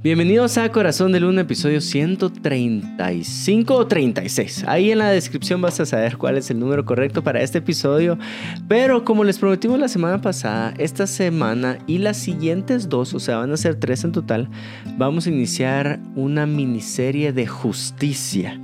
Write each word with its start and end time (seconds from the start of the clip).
Bienvenidos 0.00 0.58
a 0.58 0.72
Corazón 0.72 1.12
de 1.12 1.20
Luna, 1.20 1.42
episodio 1.42 1.80
135 1.80 3.74
o 3.74 3.86
36. 3.86 4.64
Ahí 4.66 4.90
en 4.90 4.98
la 4.98 5.10
descripción 5.10 5.62
vas 5.62 5.78
a 5.78 5.86
saber 5.86 6.16
cuál 6.16 6.38
es 6.38 6.50
el 6.50 6.58
número 6.58 6.84
correcto 6.84 7.22
para 7.22 7.40
este 7.40 7.58
episodio. 7.58 8.18
Pero 8.66 9.04
como 9.04 9.22
les 9.22 9.38
prometimos 9.38 9.78
la 9.78 9.86
semana 9.86 10.20
pasada, 10.20 10.74
esta 10.78 11.06
semana 11.06 11.78
y 11.86 11.98
las 11.98 12.16
siguientes 12.16 12.88
dos, 12.88 13.14
o 13.14 13.20
sea, 13.20 13.36
van 13.36 13.52
a 13.52 13.56
ser 13.56 13.76
tres 13.76 14.02
en 14.02 14.10
total, 14.10 14.48
vamos 14.96 15.28
a 15.28 15.30
iniciar 15.30 16.00
una 16.16 16.46
miniserie 16.46 17.32
de 17.32 17.46
justicia. 17.46 18.60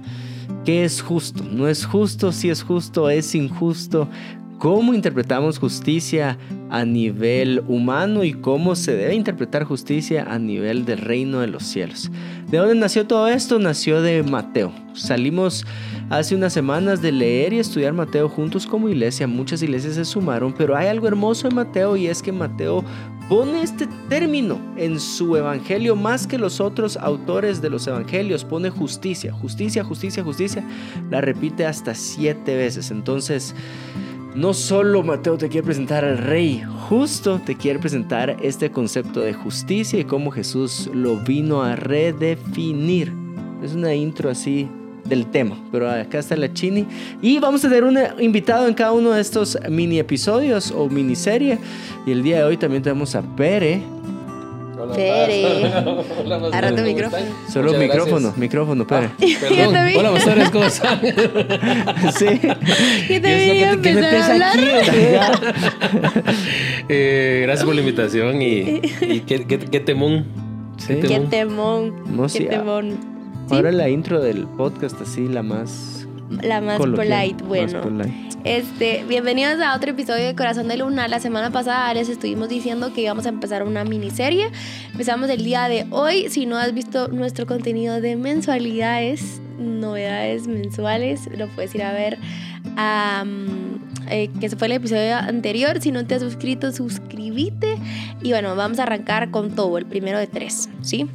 ¿Qué 0.65 0.83
es 0.85 1.01
justo? 1.03 1.45
No 1.49 1.69
es 1.69 1.87
justo, 1.87 2.33
si 2.33 2.51
es 2.51 2.65
justo, 2.65 3.11
es 3.11 3.37
injusto 3.37 4.09
cómo 4.59 4.93
interpretamos 4.93 5.59
justicia 5.59 6.37
a 6.69 6.85
nivel 6.85 7.63
humano 7.69 8.25
y 8.25 8.35
cómo 8.35 8.75
se 8.75 8.95
debe 8.95 9.15
interpretar 9.15 9.65
justicia 9.65 10.27
a 10.29 10.39
nivel 10.39 10.85
del 10.85 10.99
reino 10.99 11.41
de 11.41 11.47
los 11.47 11.63
cielos. 11.63 12.11
¿De 12.51 12.59
dónde 12.59 12.75
nació 12.75 13.07
todo 13.07 13.29
esto? 13.29 13.59
Nació 13.59 14.03
de 14.03 14.23
Mateo. 14.23 14.73
Salimos 14.95 15.65
hace 16.11 16.35
unas 16.35 16.53
semanas 16.53 17.01
de 17.01 17.13
leer 17.13 17.53
y 17.53 17.59
estudiar 17.59 17.93
Mateo 17.93 18.29
juntos 18.29 18.67
como 18.67 18.89
iglesia. 18.89 19.27
Muchas 19.27 19.63
iglesias 19.63 19.95
se 19.95 20.05
sumaron, 20.05 20.53
pero 20.53 20.77
hay 20.77 20.89
algo 20.89 21.07
hermoso 21.07 21.49
en 21.49 21.55
Mateo 21.55 21.97
y 21.97 22.09
es 22.09 22.21
que 22.21 22.33
Mateo 22.33 22.85
pone 23.29 23.63
este 23.63 23.87
término 24.09 24.59
en 24.77 24.99
su 24.99 25.37
evangelio 25.37 25.95
más 25.95 26.27
que 26.27 26.39
los 26.39 26.61
otros 26.61 26.97
autores 26.97 27.63
de 27.63 27.71
los 27.71 27.87
evangelios. 27.87 28.45
Pone 28.45 28.71
justicia, 28.71 29.33
justicia, 29.33 29.85
justicia, 29.85 30.25
justicia. 30.25 30.65
La 31.11 31.21
repite 31.21 31.65
hasta 31.65 31.95
siete 31.95 32.57
veces. 32.57 32.91
Entonces... 32.91 33.55
No 34.35 34.55
solo 34.55 35.03
Mateo 35.03 35.37
te 35.37 35.49
quiere 35.49 35.65
presentar 35.65 36.05
al 36.05 36.19
rey, 36.19 36.63
justo 36.89 37.41
te 37.45 37.57
quiere 37.57 37.79
presentar 37.79 38.37
este 38.43 38.71
concepto 38.71 39.21
de 39.21 39.33
justicia 39.33 39.99
y 39.99 40.05
cómo 40.05 40.31
Jesús 40.31 40.89
lo 40.93 41.17
vino 41.17 41.63
a 41.63 41.75
redefinir. 41.75 43.13
Es 43.65 43.75
una 43.75 43.95
intro 43.95 44.31
así 44.31 44.69
del 45.05 45.27
tema, 45.27 45.57
pero 45.73 45.91
acá 45.91 46.19
está 46.19 46.37
la 46.37 46.53
chini. 46.53 46.87
Y 47.23 47.39
vamos 47.39 47.65
a 47.65 47.69
tener 47.69 47.85
un 47.85 47.99
invitado 48.21 48.69
en 48.69 48.75
cada 48.75 48.93
uno 48.93 49.13
de 49.13 49.21
estos 49.21 49.59
mini 49.69 49.99
episodios 49.99 50.71
o 50.71 50.89
miniserie. 50.89 51.59
Y 52.07 52.13
el 52.13 52.23
día 52.23 52.39
de 52.39 52.45
hoy 52.45 52.57
también 52.57 52.83
tenemos 52.83 53.15
a 53.15 53.23
Pere 53.23 53.83
Pere. 54.95 55.67
Agarra 56.53 56.75
tu 56.75 56.83
micrófono. 56.83 57.25
Solo 57.53 57.67
Muchas 57.69 57.81
micrófono, 57.83 58.15
gracias. 58.21 58.37
micrófono, 58.39 58.87
Pere. 58.87 59.11
Perdón. 59.41 59.73
también. 59.75 59.99
Hola, 59.99 60.11
pastores, 60.13 60.51
¿cómo 60.51 60.65
están? 60.65 61.01
sí. 62.19 62.27
¿Qué 63.09 63.21
te 63.21 63.23
¿Qué 63.23 63.55
iba 63.59 63.69
a 63.69 63.73
empezar 63.73 64.15
a 64.15 64.33
hablar? 64.33 64.59
aquí? 64.59 64.69
Eh, 66.89 67.41
gracias 67.45 67.65
por 67.67 67.75
la 67.75 67.81
invitación 67.83 68.41
y, 68.41 68.81
y 69.03 69.21
qué, 69.27 69.45
qué- 69.47 69.59
qué 69.59 69.81
temón. 69.81 70.25
Sí. 70.79 70.95
Qué 70.95 71.01
Qué 71.09 71.21
temón. 71.21 71.93
No, 72.17 72.23
Qué 72.25 72.29
sí, 72.31 72.47
ah. 72.47 72.51
temón. 72.51 72.91
Sí, 73.49 73.55
Ahora 73.55 73.73
la 73.73 73.89
intro 73.89 74.21
del 74.21 74.47
podcast 74.47 75.01
así, 75.03 75.27
la 75.29 75.43
más 75.43 75.98
la 76.31 76.61
más 76.61 76.79
polite. 76.79 77.43
Bueno, 77.45 77.73
más 77.73 77.83
polite. 77.83 78.13
este, 78.45 79.05
bienvenidos 79.09 79.61
a 79.61 79.75
otro 79.75 79.91
episodio 79.91 80.27
de 80.27 80.35
Corazón 80.35 80.69
de 80.69 80.77
Luna. 80.77 81.09
La 81.09 81.21
semana 81.21 81.51
pasada 81.51 81.93
les 81.95 82.09
estuvimos 82.09 82.49
diciendo 82.49 82.93
que 82.93 83.03
íbamos 83.03 83.27
a 83.27 83.31
empezar 83.31 83.63
una 83.63 83.85
miniserie. 83.85 84.51
Empezamos 84.93 85.31
el 85.31 85.45
día 85.45 85.69
de 85.69 85.87
hoy. 85.91 86.29
Si 86.29 86.47
no 86.47 86.57
has 86.57 86.75
visto 86.75 87.09
nuestro 87.09 87.47
contenido 87.47 88.01
de 88.01 88.17
mensualidades, 88.17 89.41
novedades 89.59 90.47
mensuales, 90.47 91.29
lo 91.37 91.49
puedes 91.49 91.75
ir 91.75 91.83
a 91.83 91.93
ver. 91.93 92.19
eh, 94.11 94.31
que 94.41 94.49
fue 94.51 94.67
el 94.69 94.73
episodio 94.75 95.17
anterior. 95.17 95.81
Si 95.81 95.93
no 95.93 96.07
te 96.07 96.15
has 96.15 96.23
suscrito, 96.23 96.73
suscríbete. 96.73 97.77
Y 98.23 98.31
bueno, 98.31 98.55
vamos 98.57 98.79
a 98.79 98.85
arrancar 98.85 99.31
con 99.31 99.55
todo, 99.55 99.79
el 99.79 99.87
primero 99.87 100.19
de 100.19 100.27
tres, 100.27 100.69
¿sí? 100.83 101.09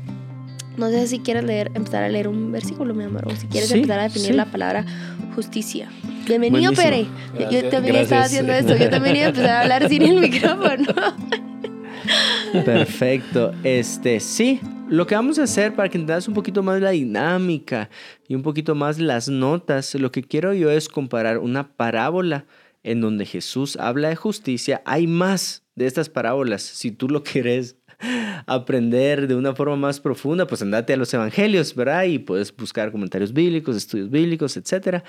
No 0.77 0.89
sé 0.89 1.07
si 1.07 1.19
quieres 1.19 1.43
leer, 1.43 1.71
empezar 1.75 2.03
a 2.03 2.09
leer 2.09 2.27
un 2.27 2.51
versículo, 2.51 2.93
mi 2.93 3.03
amor, 3.03 3.27
o 3.27 3.35
si 3.35 3.47
quieres 3.47 3.69
Sí, 3.69 3.75
empezar 3.75 3.99
a 3.99 4.03
definir 4.03 4.29
sí. 4.29 4.33
la 4.33 4.45
palabra 4.45 4.85
justicia. 5.35 5.89
Bienvenido, 6.27 6.71
Buenísimo. 6.73 6.81
Pere. 6.83 7.03
Yo- 7.03 7.49
Gracias, 7.49 7.71
también 7.71 7.95
estaba 7.97 8.23
haciendo 8.23 8.53
esto. 8.53 8.75
Yo 8.75 8.89
también 8.89 9.15
iba 9.17 9.25
a 9.25 9.29
empezar 9.29 9.49
a 9.49 9.61
hablar 9.61 9.87
sin 9.89 10.01
el 10.01 10.19
micrófono. 10.19 10.85
Perfecto. 12.65 13.53
Este, 13.63 14.19
sí, 14.19 14.59
lo 14.89 15.05
que 15.07 15.15
vamos 15.15 15.37
a 15.39 15.43
hacer 15.43 15.75
para 15.75 15.89
que 15.89 15.97
entendas 15.97 16.27
un 16.27 16.33
poquito 16.33 16.63
más 16.63 16.81
la 16.81 16.91
dinámica 16.91 17.89
y 18.27 18.35
un 18.35 18.41
poquito 18.43 18.73
más 18.75 18.99
las 18.99 19.27
notas, 19.29 19.93
lo 19.95 20.11
que 20.11 20.23
quiero 20.23 20.53
yo 20.53 20.69
es 20.71 20.89
comparar 20.89 21.37
una 21.39 21.67
parábola 21.75 22.45
en 22.83 22.99
donde 23.01 23.25
Jesús 23.25 23.77
habla 23.77 24.09
de 24.09 24.15
justicia. 24.15 24.81
Hay 24.85 25.07
más 25.07 25.63
de 25.75 25.85
estas 25.87 26.09
parábolas. 26.09 26.61
Si 26.61 26.91
tú 26.91 27.09
lo 27.09 27.23
quieres 27.23 27.77
aprender 28.45 29.27
de 29.27 29.35
una 29.35 29.55
forma 29.55 29.75
más 29.75 29.99
profunda, 29.99 30.47
pues 30.47 30.61
andate 30.61 30.93
a 30.93 30.97
los 30.97 31.13
evangelios, 31.13 31.75
¿verdad? 31.75 32.03
Y 32.03 32.19
puedes 32.19 32.55
buscar 32.55 32.91
comentarios 32.91 33.33
bíblicos, 33.33 33.75
estudios 33.75 34.09
bíblicos, 34.09 34.57
etc. 34.57 35.03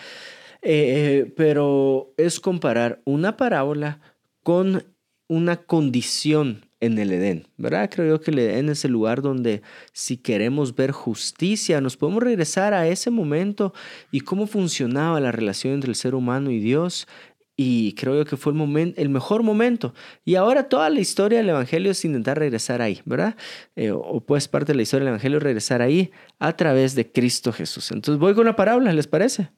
pero 1.36 2.12
es 2.16 2.40
comparar 2.40 3.00
una 3.04 3.36
parábola 3.36 4.00
con 4.42 4.84
una 5.26 5.56
condición 5.56 6.66
en 6.80 6.98
el 6.98 7.12
Edén, 7.12 7.48
¿verdad? 7.56 7.88
Creo 7.90 8.06
yo 8.16 8.20
que 8.20 8.30
el 8.30 8.38
Edén 8.40 8.68
es 8.68 8.84
el 8.84 8.92
lugar 8.92 9.22
donde 9.22 9.62
si 9.94 10.18
queremos 10.18 10.74
ver 10.74 10.90
justicia, 10.90 11.80
nos 11.80 11.96
podemos 11.96 12.22
regresar 12.22 12.74
a 12.74 12.86
ese 12.86 13.10
momento 13.10 13.72
y 14.12 14.20
cómo 14.20 14.46
funcionaba 14.46 15.18
la 15.18 15.32
relación 15.32 15.72
entre 15.72 15.88
el 15.88 15.96
ser 15.96 16.14
humano 16.14 16.50
y 16.50 16.58
Dios. 16.58 17.08
Y 17.56 17.92
creo 17.94 18.16
yo 18.16 18.24
que 18.24 18.36
fue 18.36 18.52
el, 18.52 18.58
momento, 18.58 19.00
el 19.00 19.08
mejor 19.08 19.42
momento. 19.42 19.94
Y 20.24 20.34
ahora 20.34 20.68
toda 20.68 20.90
la 20.90 20.98
historia 21.00 21.38
del 21.38 21.50
Evangelio 21.50 21.92
es 21.92 22.04
intentar 22.04 22.38
regresar 22.38 22.82
ahí, 22.82 23.00
¿verdad? 23.04 23.36
Eh, 23.76 23.92
o 23.92 24.20
pues 24.20 24.48
parte 24.48 24.72
de 24.72 24.76
la 24.76 24.82
historia 24.82 25.04
del 25.04 25.10
Evangelio 25.10 25.38
es 25.38 25.44
regresar 25.44 25.80
ahí 25.80 26.10
a 26.40 26.56
través 26.56 26.94
de 26.94 27.10
Cristo 27.10 27.52
Jesús. 27.52 27.92
Entonces 27.92 28.18
voy 28.18 28.34
con 28.34 28.46
la 28.46 28.56
parábola, 28.56 28.92
¿les 28.92 29.06
parece? 29.06 29.50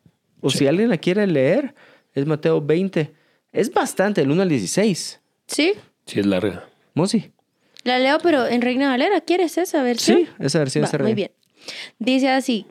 O 0.42 0.50
si 0.50 0.66
alguien 0.66 0.90
la 0.90 0.98
quiere 0.98 1.26
leer, 1.26 1.74
es 2.12 2.26
Mateo 2.26 2.60
20. 2.60 3.14
Es 3.52 3.72
bastante, 3.72 4.20
el 4.20 4.30
1 4.30 4.42
al 4.42 4.48
16. 4.50 5.20
Sí, 5.46 5.72
Sí, 6.06 6.20
es 6.20 6.26
larga. 6.26 6.68
Mosi. 6.94 7.32
la 7.82 7.98
leo, 7.98 8.18
pero 8.22 8.46
en 8.46 8.62
Reina 8.62 8.88
Valera. 8.88 9.20
¿Quieres 9.20 9.58
esa 9.58 9.82
versión? 9.82 10.18
Sí, 10.18 10.28
esa 10.38 10.60
versión 10.60 10.84
Va, 10.84 10.98
muy 11.00 11.14
bien. 11.14 11.30
Dice 11.98 12.30
así, 12.30 12.66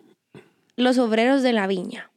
los 0.78 0.98
obreros 0.98 1.44
de 1.44 1.54
la 1.54 1.68
viña. 1.68 2.12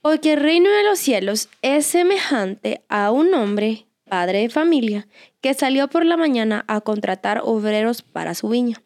Porque 0.00 0.32
el 0.32 0.40
reino 0.40 0.70
de 0.70 0.84
los 0.84 0.98
cielos 0.98 1.48
es 1.62 1.86
semejante 1.86 2.82
a 2.88 3.10
un 3.10 3.34
hombre, 3.34 3.86
padre 4.08 4.40
de 4.40 4.48
familia, 4.48 5.06
que 5.40 5.54
salió 5.54 5.88
por 5.88 6.04
la 6.04 6.16
mañana 6.16 6.64
a 6.68 6.80
contratar 6.80 7.42
obreros 7.44 8.02
para 8.02 8.34
su 8.34 8.48
viña. 8.48 8.82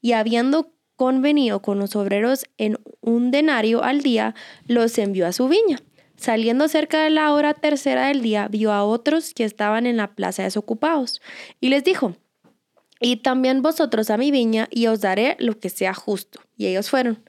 Y 0.00 0.12
habiendo 0.12 0.72
convenido 0.96 1.62
con 1.62 1.78
los 1.78 1.94
obreros 1.96 2.46
en 2.56 2.78
un 3.00 3.30
denario 3.30 3.82
al 3.84 4.00
día, 4.00 4.34
los 4.66 4.96
envió 4.98 5.26
a 5.26 5.32
su 5.32 5.48
viña. 5.48 5.80
Saliendo 6.16 6.66
cerca 6.66 7.04
de 7.04 7.10
la 7.10 7.32
hora 7.32 7.54
tercera 7.54 8.08
del 8.08 8.22
día, 8.22 8.48
vio 8.48 8.72
a 8.72 8.84
otros 8.84 9.34
que 9.34 9.44
estaban 9.44 9.86
en 9.86 9.98
la 9.98 10.14
plaza 10.14 10.42
desocupados, 10.42 11.20
y 11.60 11.68
les 11.68 11.84
dijo, 11.84 12.16
y 13.00 13.18
también 13.18 13.62
vosotros 13.62 14.10
a 14.10 14.16
mi 14.16 14.30
viña 14.30 14.66
y 14.70 14.88
os 14.88 15.00
daré 15.00 15.36
lo 15.38 15.58
que 15.60 15.68
sea 15.68 15.94
justo. 15.94 16.40
Y 16.56 16.66
ellos 16.66 16.90
fueron. 16.90 17.22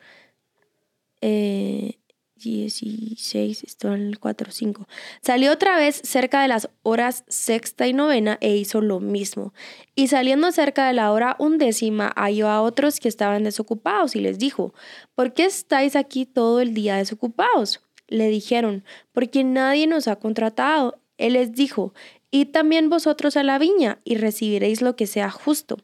Eh, 1.22 1.99
16, 2.40 3.64
esto 3.64 3.94
en 3.94 4.08
el 4.08 4.20
4, 4.20 4.52
5. 4.52 4.88
Salió 5.22 5.52
otra 5.52 5.78
vez 5.78 6.02
cerca 6.04 6.42
de 6.42 6.48
las 6.48 6.70
horas 6.84 7.24
sexta 7.28 7.88
y 7.88 7.94
novena 7.94 8.38
e 8.42 8.56
hizo 8.56 8.82
lo 8.82 9.00
mismo. 9.00 9.54
Y 9.96 10.08
saliendo 10.08 10.52
cerca 10.52 10.88
de 10.88 10.94
la 10.94 11.12
hora 11.12 11.36
undécima, 11.40 12.14
halló 12.16 12.48
a 12.48 12.62
otros 12.62 13.00
que 13.00 13.10
estaban 13.10 13.44
desocupados 13.44 14.16
y 14.16 14.22
les 14.22 14.40
dijo, 14.40 14.74
¿por 15.16 15.34
qué 15.34 15.46
estáis 15.46 15.96
aquí 15.96 16.26
todo 16.26 16.62
el 16.62 16.74
día 16.74 16.96
desocupados? 16.96 17.82
Le 18.08 18.30
dijeron, 18.30 18.84
porque 19.12 19.44
nadie 19.44 19.86
nos 19.86 20.08
ha 20.08 20.16
contratado. 20.16 21.00
Él 21.18 21.34
les 21.34 21.54
dijo, 21.54 21.94
Id 22.32 22.52
también 22.52 22.90
vosotros 22.90 23.38
a 23.38 23.44
la 23.44 23.58
viña 23.58 24.02
y 24.04 24.16
recibiréis 24.16 24.82
lo 24.82 24.96
que 24.96 25.08
sea 25.08 25.32
justo. 25.32 25.78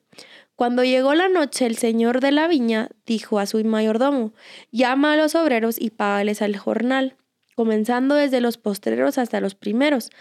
Cuando 0.55 0.83
llegó 0.85 1.13
la 1.15 1.27
noche, 1.27 1.65
el 1.65 1.75
señor 1.75 2.21
de 2.21 2.31
la 2.31 2.47
viña 2.47 2.89
dijo 3.05 3.39
a 3.39 3.45
su 3.45 3.63
mayordomo, 3.65 4.33
llama 4.71 5.13
a 5.13 5.17
los 5.17 5.35
obreros 5.35 5.79
y 5.79 5.89
págales 5.89 6.41
al 6.41 6.55
jornal, 6.55 7.17
comenzando 7.55 8.15
desde 8.15 8.39
los 8.39 8.57
postreros 8.57 9.17
hasta 9.17 9.41
los 9.41 9.55
primeros. 9.55 10.11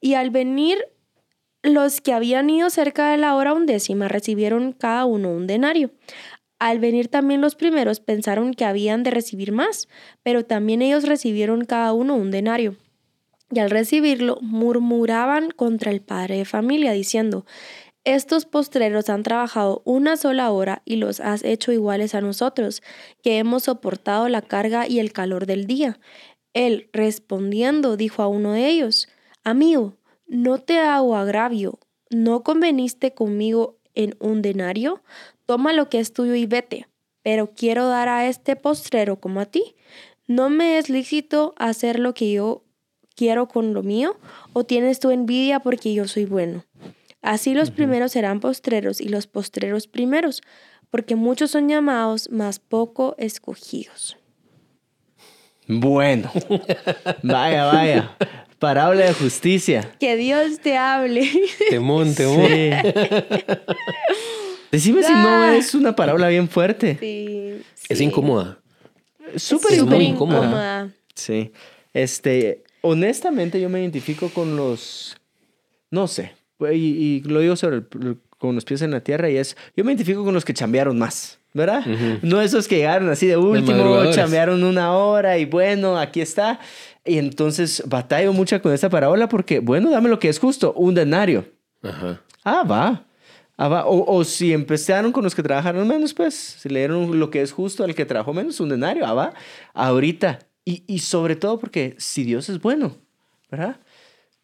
Y 0.00 0.14
al 0.14 0.30
venir 0.30 0.78
los 1.62 2.00
que 2.00 2.12
habían 2.12 2.48
ido 2.48 2.70
cerca 2.70 3.10
de 3.10 3.18
la 3.18 3.34
hora 3.34 3.52
undécima 3.52 4.08
recibieron 4.08 4.72
cada 4.72 5.04
uno 5.04 5.30
un 5.30 5.46
denario. 5.46 5.90
Al 6.58 6.78
venir 6.78 7.08
también 7.08 7.42
los 7.42 7.54
primeros 7.54 8.00
pensaron 8.00 8.54
que 8.54 8.64
habían 8.64 9.02
de 9.02 9.10
recibir 9.10 9.52
más, 9.52 9.88
pero 10.22 10.46
también 10.46 10.80
ellos 10.80 11.04
recibieron 11.04 11.64
cada 11.64 11.92
uno 11.92 12.16
un 12.16 12.30
denario. 12.30 12.76
Y 13.50 13.58
al 13.58 13.70
recibirlo 13.70 14.38
murmuraban 14.40 15.50
contra 15.50 15.90
el 15.90 16.00
padre 16.00 16.38
de 16.38 16.44
familia, 16.44 16.92
diciendo, 16.92 17.44
estos 18.04 18.44
postreros 18.44 19.08
han 19.08 19.22
trabajado 19.22 19.82
una 19.84 20.16
sola 20.16 20.50
hora 20.50 20.82
y 20.84 20.96
los 20.96 21.20
has 21.20 21.42
hecho 21.42 21.72
iguales 21.72 22.14
a 22.14 22.20
nosotros, 22.20 22.82
que 23.22 23.38
hemos 23.38 23.64
soportado 23.64 24.28
la 24.28 24.42
carga 24.42 24.86
y 24.86 24.98
el 24.98 25.12
calor 25.12 25.46
del 25.46 25.66
día. 25.66 25.98
Él, 26.52 26.88
respondiendo, 26.92 27.96
dijo 27.96 28.22
a 28.22 28.28
uno 28.28 28.52
de 28.52 28.68
ellos, 28.68 29.08
Amigo, 29.42 29.96
no 30.26 30.58
te 30.58 30.78
hago 30.78 31.16
agravio, 31.16 31.78
¿no 32.10 32.42
conveniste 32.42 33.12
conmigo 33.14 33.78
en 33.94 34.16
un 34.20 34.42
denario? 34.42 35.02
toma 35.46 35.72
lo 35.72 35.88
que 35.88 36.00
es 36.00 36.12
tuyo 36.12 36.34
y 36.34 36.46
vete, 36.46 36.88
pero 37.22 37.52
quiero 37.54 37.86
dar 37.88 38.08
a 38.08 38.26
este 38.26 38.56
postrero 38.56 39.20
como 39.20 39.40
a 39.40 39.46
ti. 39.46 39.76
¿No 40.26 40.48
me 40.50 40.78
es 40.78 40.88
lícito 40.88 41.54
hacer 41.58 41.98
lo 41.98 42.14
que 42.14 42.32
yo 42.32 42.64
quiero 43.14 43.46
con 43.48 43.74
lo 43.74 43.82
mío? 43.82 44.16
¿O 44.52 44.64
tienes 44.64 45.00
tu 45.00 45.10
envidia 45.10 45.60
porque 45.60 45.92
yo 45.92 46.08
soy 46.08 46.24
bueno? 46.24 46.64
Así 47.24 47.54
los 47.54 47.70
primeros 47.70 48.12
serán 48.12 48.38
postreros 48.40 49.00
y 49.00 49.08
los 49.08 49.26
postreros 49.26 49.86
primeros, 49.86 50.42
porque 50.90 51.16
muchos 51.16 51.50
son 51.50 51.68
llamados, 51.70 52.28
mas 52.30 52.58
poco 52.58 53.14
escogidos. 53.18 54.18
Bueno, 55.66 56.30
vaya, 57.22 57.64
vaya. 57.64 58.16
Parábola 58.58 59.06
de 59.06 59.14
justicia. 59.14 59.90
Que 59.98 60.16
Dios 60.16 60.60
te 60.60 60.76
hable. 60.76 61.26
Temón, 61.70 62.14
temón. 62.14 62.46
Sí. 62.46 62.70
Decime 64.70 65.02
si 65.02 65.12
no 65.12 65.44
es 65.46 65.74
una 65.74 65.96
parábola 65.96 66.28
bien 66.28 66.48
fuerte. 66.48 66.98
Sí, 67.00 67.62
Es 67.88 67.98
sí. 67.98 68.04
incómoda. 68.04 68.58
Súper 69.36 69.72
Es 69.72 69.78
Súper 69.78 70.02
incómoda. 70.02 70.02
incómoda. 70.02 70.38
incómoda. 70.44 70.90
Sí. 71.14 71.52
Este, 71.94 72.62
honestamente 72.82 73.58
yo 73.60 73.70
me 73.70 73.80
identifico 73.80 74.28
con 74.28 74.56
los, 74.56 75.16
no 75.90 76.06
sé, 76.08 76.32
y, 76.60 76.74
y 76.74 77.20
lo 77.22 77.40
digo 77.40 77.56
sobre 77.56 77.76
el- 77.76 78.18
con 78.38 78.54
los 78.54 78.64
pies 78.64 78.82
en 78.82 78.90
la 78.90 79.00
tierra 79.00 79.30
y 79.30 79.36
es, 79.36 79.56
yo 79.76 79.84
me 79.84 79.92
identifico 79.92 80.22
con 80.22 80.34
los 80.34 80.44
que 80.44 80.52
chambearon 80.52 80.98
más, 80.98 81.38
¿verdad? 81.54 81.80
Ujú. 81.80 82.18
No 82.22 82.42
esos 82.42 82.68
que 82.68 82.76
llegaron 82.76 83.08
así 83.08 83.26
de 83.26 83.36
último, 83.38 83.72
chambearon 84.14 84.62
una 84.64 84.92
hora 84.92 85.38
y 85.38 85.46
bueno, 85.46 85.98
aquí 85.98 86.20
está. 86.20 86.60
Y 87.06 87.16
entonces 87.18 87.82
batallo 87.86 88.32
mucho 88.34 88.60
con 88.60 88.72
esta 88.74 88.90
parábola 88.90 89.28
porque, 89.28 89.60
bueno, 89.60 89.90
dame 89.90 90.08
lo 90.10 90.18
que 90.18 90.28
es 90.28 90.38
justo, 90.38 90.74
un 90.74 90.94
denario. 90.94 91.46
Ajá. 91.82 92.20
Ah, 92.44 92.64
va. 92.70 93.04
Ah, 93.56 93.68
va. 93.68 93.86
O, 93.86 94.14
o 94.14 94.24
si 94.24 94.52
empezaron 94.52 95.10
con 95.12 95.22
los 95.24 95.34
que 95.34 95.42
trabajaron 95.42 95.86
menos, 95.88 96.12
pues, 96.12 96.34
si 96.34 96.68
le 96.68 96.80
dieron 96.80 97.18
lo 97.18 97.30
que 97.30 97.40
es 97.40 97.52
justo 97.52 97.84
al 97.84 97.94
que 97.94 98.04
trabajó 98.04 98.34
menos, 98.34 98.58
un 98.60 98.68
denario, 98.68 99.06
ah, 99.06 99.14
va. 99.14 99.32
Ahorita. 99.72 100.40
Y, 100.66 100.82
y 100.86 100.98
sobre 100.98 101.36
todo 101.36 101.58
porque 101.58 101.94
si 101.98 102.24
Dios 102.24 102.48
es 102.48 102.60
bueno, 102.60 102.96
¿verdad? 103.50 103.76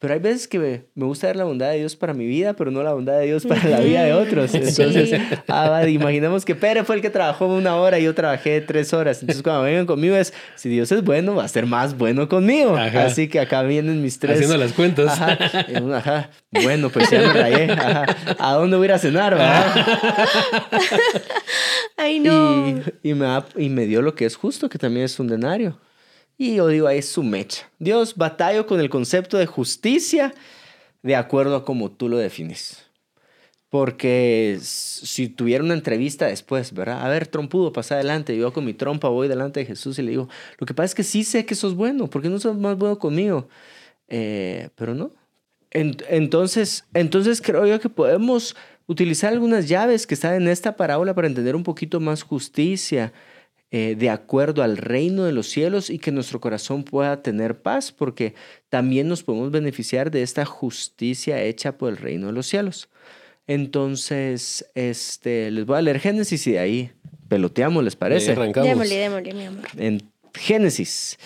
Pero 0.00 0.14
hay 0.14 0.18
veces 0.20 0.48
que 0.48 0.58
me, 0.58 0.84
me 0.94 1.04
gusta 1.04 1.26
ver 1.26 1.36
la 1.36 1.44
bondad 1.44 1.70
de 1.70 1.76
Dios 1.78 1.94
para 1.94 2.14
mi 2.14 2.26
vida, 2.26 2.54
pero 2.54 2.70
no 2.70 2.82
la 2.82 2.94
bondad 2.94 3.18
de 3.18 3.26
Dios 3.26 3.44
para 3.44 3.68
la 3.68 3.80
vida 3.80 4.02
de 4.02 4.14
otros. 4.14 4.54
Entonces, 4.54 5.10
Sí. 5.10 5.16
ah, 5.48 5.86
imaginemos 5.86 6.46
que 6.46 6.54
Pere 6.54 6.84
fue 6.84 6.96
el 6.96 7.02
que 7.02 7.10
trabajó 7.10 7.46
una 7.46 7.76
hora 7.76 7.98
y 7.98 8.04
yo 8.04 8.14
trabajé 8.14 8.62
tres 8.62 8.94
horas. 8.94 9.20
Entonces, 9.20 9.42
cuando 9.42 9.62
vengan 9.64 9.84
conmigo 9.84 10.16
es, 10.16 10.32
si 10.56 10.70
Dios 10.70 10.90
es 10.90 11.04
bueno, 11.04 11.34
va 11.34 11.44
a 11.44 11.48
ser 11.48 11.66
más 11.66 11.98
bueno 11.98 12.30
conmigo. 12.30 12.78
Ajá. 12.78 13.04
Así 13.04 13.28
que 13.28 13.40
acá 13.40 13.60
vienen 13.62 14.00
mis 14.00 14.18
tres. 14.18 14.36
Haciendo 14.36 14.56
las 14.56 14.72
cuentas. 14.72 15.20
Ajá. 15.20 15.36
Ajá. 15.94 16.30
Bueno, 16.50 16.88
pues 16.88 17.10
ya 17.10 17.18
me 17.20 17.32
rayé. 17.34 17.70
Ajá. 17.70 18.06
¿A 18.38 18.54
dónde 18.54 18.78
voy 18.78 18.84
a 18.84 18.88
ir 18.88 18.92
a 18.94 18.98
cenar? 18.98 19.36
Ay, 21.96 22.20
no. 22.20 22.68
Y, 23.02 23.10
y 23.10 23.14
me 23.14 23.26
y 23.56 23.68
me 23.68 23.86
dio 23.86 24.02
lo 24.02 24.14
que 24.14 24.24
es 24.24 24.36
justo, 24.36 24.68
que 24.68 24.78
también 24.78 25.04
es 25.04 25.18
un 25.20 25.28
denario. 25.28 25.78
Y 26.40 26.58
ahí 26.58 26.96
es 26.96 27.06
su 27.10 27.22
mecha. 27.22 27.70
Dios, 27.78 28.16
batallo 28.16 28.66
con 28.66 28.80
el 28.80 28.88
concepto 28.88 29.36
de 29.36 29.44
justicia 29.44 30.32
de 31.02 31.14
acuerdo 31.14 31.54
a 31.54 31.64
como 31.66 31.90
tú 31.90 32.08
lo 32.08 32.16
defines. 32.16 32.86
Porque 33.68 34.58
si 34.62 35.28
tuviera 35.28 35.62
una 35.62 35.74
entrevista 35.74 36.28
después, 36.28 36.72
¿verdad? 36.72 37.04
A 37.04 37.10
ver, 37.10 37.26
trompudo, 37.26 37.74
pasa 37.74 37.96
adelante. 37.96 38.34
Yo 38.38 38.54
con 38.54 38.64
mi 38.64 38.72
trompa 38.72 39.10
voy 39.10 39.28
delante 39.28 39.60
de 39.60 39.66
Jesús 39.66 39.98
y 39.98 40.02
le 40.02 40.12
digo, 40.12 40.30
lo 40.56 40.66
que 40.66 40.72
pasa 40.72 40.86
es 40.86 40.94
que 40.94 41.02
sí 41.02 41.24
sé 41.24 41.44
que 41.44 41.54
sos 41.54 41.74
bueno, 41.74 42.08
¿por 42.08 42.22
qué 42.22 42.30
no 42.30 42.38
sos 42.40 42.56
más 42.56 42.78
bueno 42.78 42.98
conmigo? 42.98 43.46
Eh, 44.08 44.70
pero 44.76 44.94
no. 44.94 45.12
En- 45.70 45.98
entonces, 46.08 46.86
entonces 46.94 47.42
creo 47.42 47.66
yo 47.66 47.80
que 47.80 47.90
podemos 47.90 48.56
utilizar 48.86 49.30
algunas 49.34 49.68
llaves 49.68 50.06
que 50.06 50.14
están 50.14 50.34
en 50.34 50.48
esta 50.48 50.74
parábola 50.76 51.14
para 51.14 51.28
entender 51.28 51.54
un 51.54 51.64
poquito 51.64 52.00
más 52.00 52.22
justicia 52.22 53.12
eh, 53.72 53.94
de 53.96 54.10
acuerdo 54.10 54.62
al 54.62 54.76
reino 54.76 55.24
de 55.24 55.32
los 55.32 55.48
cielos 55.48 55.90
y 55.90 55.98
que 55.98 56.10
nuestro 56.10 56.40
corazón 56.40 56.82
pueda 56.82 57.22
tener 57.22 57.62
paz, 57.62 57.92
porque 57.92 58.34
también 58.68 59.08
nos 59.08 59.22
podemos 59.22 59.50
beneficiar 59.50 60.10
de 60.10 60.22
esta 60.22 60.44
justicia 60.44 61.42
hecha 61.42 61.78
por 61.78 61.90
el 61.90 61.96
reino 61.96 62.26
de 62.28 62.32
los 62.32 62.46
cielos. 62.46 62.88
Entonces, 63.46 64.68
este, 64.74 65.50
les 65.50 65.66
voy 65.66 65.78
a 65.78 65.82
leer 65.82 66.00
Génesis 66.00 66.46
y 66.46 66.52
de 66.52 66.58
ahí 66.58 66.92
peloteamos, 67.28 67.82
¿les 67.84 67.96
parece? 67.96 68.34
Démosle, 68.34 68.96
démosle, 68.96 69.34
mi 69.34 69.44
amor. 69.44 69.64
en 69.76 70.02
Génesis. 70.34 71.18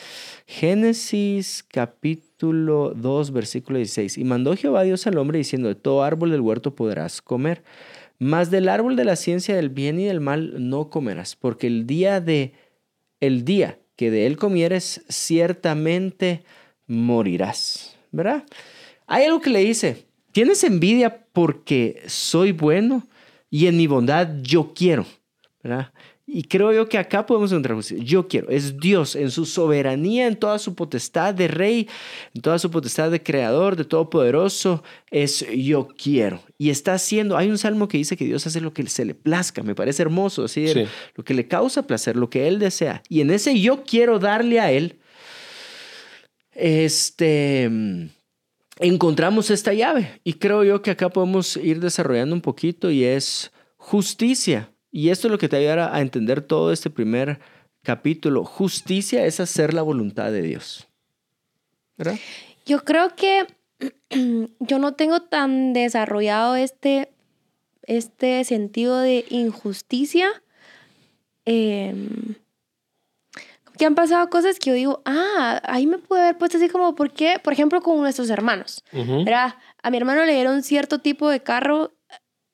Génesis 0.47 1.65
capítulo 1.67 2.93
2, 2.95 3.33
versículo 3.33 3.79
16. 3.79 4.19
Y 4.19 4.25
mandó 4.25 4.55
Jehová 4.55 4.83
Dios 4.83 5.07
al 5.07 5.17
hombre 5.17 5.39
diciendo, 5.39 5.69
de 5.69 5.75
todo 5.75 6.03
árbol 6.03 6.31
del 6.31 6.43
huerto 6.43 6.75
podrás 6.75 7.23
comer, 7.23 7.63
mas 8.19 8.51
del 8.51 8.69
árbol 8.69 8.97
de 8.97 9.05
la 9.05 9.17
ciencia 9.17 9.57
del 9.57 9.69
bien 9.69 9.99
y 10.01 10.05
del 10.05 10.21
mal 10.21 10.69
no 10.69 10.91
comerás, 10.91 11.37
porque 11.37 11.67
el 11.67 11.87
día 11.87 12.21
de 12.21 12.53
el 13.21 13.45
día 13.45 13.79
que 13.97 14.11
de 14.11 14.27
él 14.27 14.37
comieres 14.37 15.03
ciertamente 15.09 16.45
morirás, 16.87 17.97
¿verdad? 18.11 18.45
Hay 19.07 19.25
algo 19.25 19.41
que 19.41 19.51
le 19.51 19.61
dice, 19.61 20.07
tienes 20.33 20.65
envidia 20.65 21.27
porque 21.33 22.03
soy 22.07 22.53
bueno 22.53 23.07
y 23.51 23.67
en 23.67 23.77
mi 23.77 23.87
bondad 23.87 24.29
yo 24.43 24.73
quiero, 24.75 25.07
¿verdad? 25.63 25.93
Y 26.27 26.45
creo 26.45 26.73
yo 26.73 26.89
que 26.89 26.97
acá 26.97 27.27
podemos 27.27 27.53
encontrar 27.53 27.77
justicia. 27.77 28.03
Yo 28.03 28.27
quiero, 28.29 28.49
es 28.49 28.79
Dios 28.79 29.15
en 29.15 29.31
su 29.31 29.45
soberanía, 29.45 30.27
en 30.27 30.37
toda 30.37 30.59
su 30.59 30.75
potestad 30.75 31.35
de 31.35 31.49
rey, 31.49 31.87
en 32.35 32.41
toda 32.41 32.59
su 32.59 32.71
potestad 32.71 33.11
de 33.11 33.23
creador, 33.23 33.77
de 33.77 33.85
todopoderoso, 33.85 34.83
es 35.11 35.47
yo 35.55 35.89
quiero. 35.89 36.41
Y 36.65 36.71
está 36.71 36.95
haciendo, 36.95 37.37
hay 37.37 37.51
un 37.51 37.59
salmo 37.59 37.89
que 37.89 37.99
dice 37.99 38.17
que 38.17 38.25
Dios 38.25 38.47
hace 38.47 38.59
lo 38.63 38.73
que 38.73 38.87
se 38.87 39.05
le 39.05 39.15
plazca, 39.15 39.63
me 39.63 39.75
parece 39.75 40.01
hermoso, 40.01 40.45
así, 40.45 40.67
Sí. 40.67 40.87
lo 41.15 41.23
que 41.23 41.35
le 41.35 41.47
causa 41.47 41.87
placer, 41.87 42.17
lo 42.17 42.31
que 42.31 42.49
Él 42.49 42.59
desea. 42.59 43.03
Y 43.11 43.21
en 43.21 43.31
ese 43.31 43.61
yo 43.61 43.85
quiero 43.85 44.19
darle 44.19 44.61
a 44.61 44.73
Él, 44.73 44.99
este, 46.53 47.71
encontramos 48.79 49.51
esta 49.51 49.75
llave. 49.75 50.23
Y 50.25 50.33
creo 50.35 50.65
yo 50.65 50.81
que 50.81 50.91
acá 50.93 51.11
podemos 51.11 51.59
ir 51.59 51.81
desarrollando 51.81 52.35
un 52.35 52.41
poquito 52.41 52.91
y 52.91 53.05
es 53.05 53.53
justicia. 53.77 54.71
Y 54.91 55.11
esto 55.11 55.27
es 55.29 55.33
lo 55.33 55.37
que 55.39 55.51
te 55.51 55.57
ayudará 55.57 55.95
a 55.95 56.01
entender 56.01 56.41
todo 56.41 56.73
este 56.73 56.89
primer 56.89 57.41
capítulo. 57.83 58.43
Justicia 58.43 59.27
es 59.27 59.39
hacer 59.39 59.75
la 59.75 59.83
voluntad 59.83 60.33
de 60.33 60.41
Dios. 60.41 60.89
¿Verdad? 61.99 62.19
Yo 62.65 62.83
creo 62.87 63.15
que 63.15 63.47
yo 64.61 64.79
no 64.79 64.95
tengo 64.95 65.23
tan 65.23 65.73
desarrollado 65.73 66.57
este, 66.57 67.13
este 67.83 68.45
sentido 68.45 68.99
de 69.01 69.25
injusticia. 69.29 70.29
Em, 71.45 72.37
que 73.77 73.87
han 73.87 73.95
pasado 73.95 74.29
cosas 74.31 74.59
que 74.59 74.71
yo 74.71 74.75
digo, 74.75 75.03
ah, 75.05 75.61
ahí 75.65 75.87
me 75.87 75.99
puede 75.99 76.23
haber 76.23 76.39
puesto 76.39 76.59
así 76.59 76.69
como, 76.69 76.95
¿por 76.95 77.13
qué? 77.13 77.41
Por 77.43 77.53
ejemplo, 77.53 77.81
con 77.83 77.99
nuestros 77.99 78.31
hermanos. 78.31 78.85
Ujú. 78.93 79.25
¿verdad? 79.25 79.55
A 79.83 79.91
mi 79.91 79.97
hermano 79.97 80.25
le 80.25 80.35
dieron 80.35 80.63
cierto 80.63 81.01
tipo 81.01 81.29
de 81.29 81.41
carro, 81.41 81.93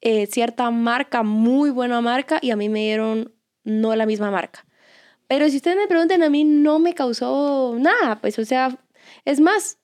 eh, 0.00 0.26
cierta 0.26 0.70
marca, 0.70 1.22
muy 1.22 1.70
buena 1.70 2.00
marca, 2.00 2.38
y 2.40 2.50
a 2.50 2.56
mí 2.56 2.68
me 2.68 2.80
dieron 2.80 3.34
no 3.64 3.94
la 3.94 4.06
misma 4.06 4.30
marca. 4.30 4.64
Pero 5.26 5.48
si 5.48 5.56
ustedes 5.56 5.76
me 5.76 5.86
preguntan, 5.86 6.22
a 6.22 6.30
mí 6.30 6.44
no 6.44 6.78
me 6.78 6.94
causó 6.94 7.76
nada, 7.78 8.20
pues, 8.20 8.38
o 8.38 8.44
sea, 8.44 8.78
es 9.24 9.40
más, 9.40 9.78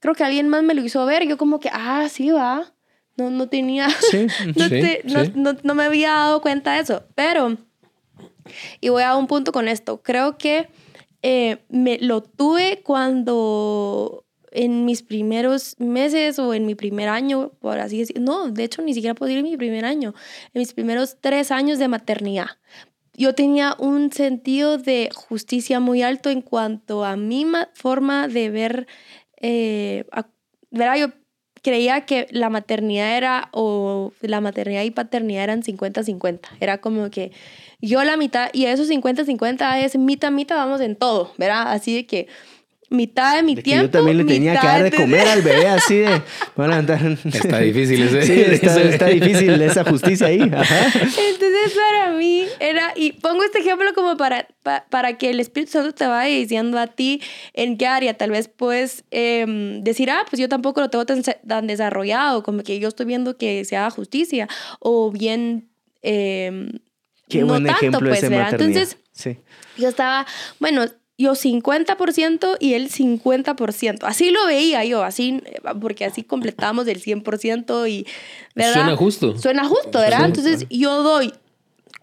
creo 0.00 0.14
que 0.14 0.24
alguien 0.24 0.48
más 0.48 0.62
me 0.62 0.74
lo 0.74 0.82
hizo 0.84 1.04
ver, 1.06 1.26
yo 1.26 1.36
como 1.36 1.58
que, 1.60 1.70
ah, 1.72 2.08
sí, 2.10 2.30
va, 2.30 2.72
no, 3.16 3.30
no 3.30 3.48
tenía, 3.48 3.88
Sí. 3.90 4.26
no, 4.56 4.68
Sí, 4.68 4.80
te- 4.80 5.02
no- 5.04 5.24
sí. 5.24 5.32
no- 5.34 5.56
no 5.62 5.74
me 5.74 5.84
había 5.84 6.10
dado 6.12 6.40
cuenta 6.40 6.74
de 6.74 6.80
eso, 6.80 7.04
pero, 7.14 7.56
y 8.80 8.88
voy 8.90 9.02
a 9.02 9.16
un 9.16 9.26
punto 9.26 9.52
con 9.52 9.68
esto, 9.68 10.02
creo 10.02 10.38
que 10.38 10.68
eh, 11.22 11.64
me 11.68 11.98
lo 11.98 12.22
tuve 12.22 12.82
cuando 12.84 14.24
en 14.52 14.84
mis 14.84 15.02
primeros 15.02 15.74
meses 15.78 16.38
o 16.38 16.54
en 16.54 16.66
mi 16.66 16.74
primer 16.74 17.08
año, 17.08 17.50
por 17.60 17.78
así 17.80 17.98
decirlo, 17.98 18.22
no, 18.22 18.48
de 18.48 18.64
hecho 18.64 18.80
ni 18.82 18.94
siquiera 18.94 19.14
puedo 19.14 19.28
decir 19.28 19.44
en 19.44 19.50
mi 19.50 19.56
primer 19.56 19.84
año, 19.84 20.14
en 20.54 20.60
mis 20.60 20.72
primeros 20.72 21.16
tres 21.20 21.50
años 21.50 21.78
de 21.78 21.88
maternidad. 21.88 22.46
Yo 23.12 23.34
tenía 23.34 23.74
un 23.78 24.12
sentido 24.12 24.76
de 24.78 25.10
justicia 25.14 25.80
muy 25.80 26.02
alto 26.02 26.28
en 26.30 26.42
cuanto 26.42 27.04
a 27.04 27.16
mi 27.16 27.44
ma- 27.46 27.70
forma 27.74 28.28
de 28.28 28.50
ver, 28.50 28.86
eh. 29.40 30.04
Yo 30.70 31.08
creía 31.62 32.02
que 32.02 32.26
la 32.30 32.48
maternidad 32.48 33.16
era, 33.16 33.48
o 33.52 34.12
la 34.20 34.40
maternidad 34.40 34.82
y 34.84 34.90
paternidad 34.90 35.44
eran 35.44 35.62
50-50. 35.62 36.40
Era 36.60 36.78
como 36.78 37.10
que 37.10 37.32
yo 37.80 38.04
la 38.04 38.16
mitad, 38.16 38.50
y 38.52 38.66
esos 38.66 38.88
50-50 38.88 39.78
es 39.82 39.96
mitad, 39.98 40.30
mitad, 40.30 40.56
vamos 40.56 40.80
en 40.80 40.96
todo, 40.96 41.32
¿verdad? 41.38 41.72
Así 41.72 41.94
de 41.94 42.06
que 42.06 42.28
mitad 42.88 43.36
de 43.36 43.42
mi 43.42 43.54
De 43.54 43.62
que 43.62 43.70
tiempo. 43.70 43.84
yo 43.86 43.90
también 43.90 44.18
le 44.18 44.24
tenía 44.24 44.60
que 44.60 44.66
dar 44.66 44.82
de 44.82 44.90
comer 44.92 45.26
al 45.28 45.42
bebé 45.42 45.68
así 45.68 45.96
de... 45.98 46.22
Levantar. 46.56 47.00
Está 47.24 47.58
difícil 47.58 48.02
ese. 48.08 48.22
Sí, 48.22 48.40
está, 48.40 48.80
está 48.82 49.06
difícil 49.06 49.60
esa 49.62 49.84
justicia 49.84 50.28
ahí. 50.28 50.40
Ajá. 50.40 50.86
Entonces 50.94 51.74
para 51.74 52.12
mí 52.12 52.46
era, 52.60 52.92
y 52.96 53.12
pongo 53.12 53.42
este 53.44 53.58
ejemplo 53.60 53.92
como 53.94 54.16
para, 54.16 54.46
pa- 54.62 54.84
para 54.90 55.18
que 55.18 55.30
el 55.30 55.40
Espíritu 55.40 55.72
Santo 55.72 55.92
te 55.92 56.06
vaya 56.06 56.34
diciendo 56.36 56.78
a 56.78 56.86
ti 56.86 57.20
en 57.54 57.76
qué 57.76 57.86
área 57.86 58.14
tal 58.14 58.30
vez 58.30 58.48
puedes 58.48 59.04
em, 59.10 59.82
decir, 59.82 60.10
ah, 60.10 60.24
pues 60.28 60.38
yo 60.40 60.48
tampoco 60.48 60.80
lo 60.80 60.88
tengo 60.90 61.04
tan, 61.06 61.66
desarrollado, 61.66 62.42
como 62.42 62.62
que 62.62 62.78
yo 62.78 62.88
estoy 62.88 63.06
viendo 63.06 63.36
que 63.36 63.64
se 63.64 63.76
haga 63.76 63.90
justicia, 63.90 64.48
o 64.80 65.10
bien 65.10 65.68
eh, 66.02 66.68
Qué 67.28 67.40
no 67.40 67.46
buen 67.48 67.64
tanto, 67.64 67.78
ejemplo 67.78 68.08
pues, 68.08 68.22
ese. 68.22 68.36
Entonces, 68.36 68.96
sí. 69.12 69.38
yo 69.76 69.88
estaba, 69.88 70.26
bueno, 70.60 70.84
yo 71.18 71.32
50% 71.32 72.56
y 72.60 72.74
él 72.74 72.90
50%. 72.90 73.98
Así 74.02 74.30
lo 74.30 74.46
veía 74.46 74.84
yo, 74.84 75.02
así, 75.02 75.42
porque 75.80 76.04
así 76.04 76.22
completábamos 76.22 76.86
el 76.88 77.02
100% 77.02 77.90
y, 77.90 78.06
¿verdad? 78.54 78.74
Suena 78.74 78.96
justo. 78.96 79.38
Suena 79.38 79.64
justo, 79.64 79.98
¿verdad? 79.98 80.26
Entonces 80.26 80.66
yo 80.68 81.02
doy 81.02 81.32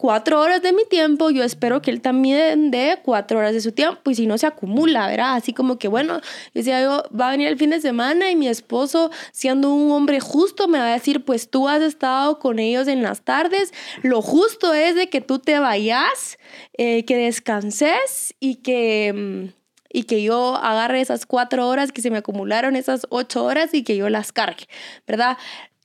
cuatro 0.04 0.38
horas 0.38 0.60
de 0.60 0.74
mi 0.74 0.84
tiempo, 0.84 1.30
yo 1.30 1.42
espero 1.44 1.80
que 1.80 1.90
él 1.90 2.02
también 2.02 2.70
dé 2.70 3.00
cuatro 3.02 3.38
horas 3.38 3.54
de 3.54 3.62
su 3.62 3.72
tiempo 3.72 4.10
y 4.10 4.14
si 4.14 4.26
no 4.26 4.36
se 4.36 4.46
acumula, 4.46 5.06
¿verdad? 5.06 5.36
Así 5.36 5.54
como 5.54 5.78
que, 5.78 5.88
bueno, 5.88 6.20
yo 6.20 6.50
decía 6.52 6.82
yo, 6.82 7.04
va 7.18 7.28
a 7.28 7.30
venir 7.30 7.48
el 7.48 7.56
fin 7.56 7.70
de 7.70 7.80
semana 7.80 8.30
y 8.30 8.36
mi 8.36 8.46
esposo, 8.46 9.10
siendo 9.32 9.72
un 9.72 9.90
hombre 9.92 10.20
justo, 10.20 10.68
me 10.68 10.78
va 10.78 10.88
a 10.88 10.92
decir, 10.92 11.24
pues 11.24 11.48
tú 11.48 11.70
has 11.70 11.80
estado 11.80 12.38
con 12.38 12.58
ellos 12.58 12.86
en 12.86 13.02
las 13.02 13.22
tardes, 13.22 13.72
lo 14.02 14.20
justo 14.20 14.74
es 14.74 14.94
de 14.94 15.08
que 15.08 15.22
tú 15.22 15.38
te 15.38 15.58
vayas, 15.58 16.36
eh, 16.74 17.06
que 17.06 17.16
descanses 17.16 18.34
y 18.40 18.56
que... 18.56 19.10
mm, 19.54 19.64
y 19.90 20.02
que 20.02 20.22
yo 20.22 20.56
agarre 20.56 21.00
esas 21.00 21.24
cuatro 21.24 21.66
horas 21.68 21.92
que 21.92 22.02
se 22.02 22.10
me 22.10 22.18
acumularon, 22.18 22.76
esas 22.76 23.06
ocho 23.08 23.44
horas 23.44 23.72
y 23.72 23.84
que 23.84 23.96
yo 23.96 24.10
las 24.10 24.32
cargue, 24.32 24.66
¿verdad? 25.06 25.38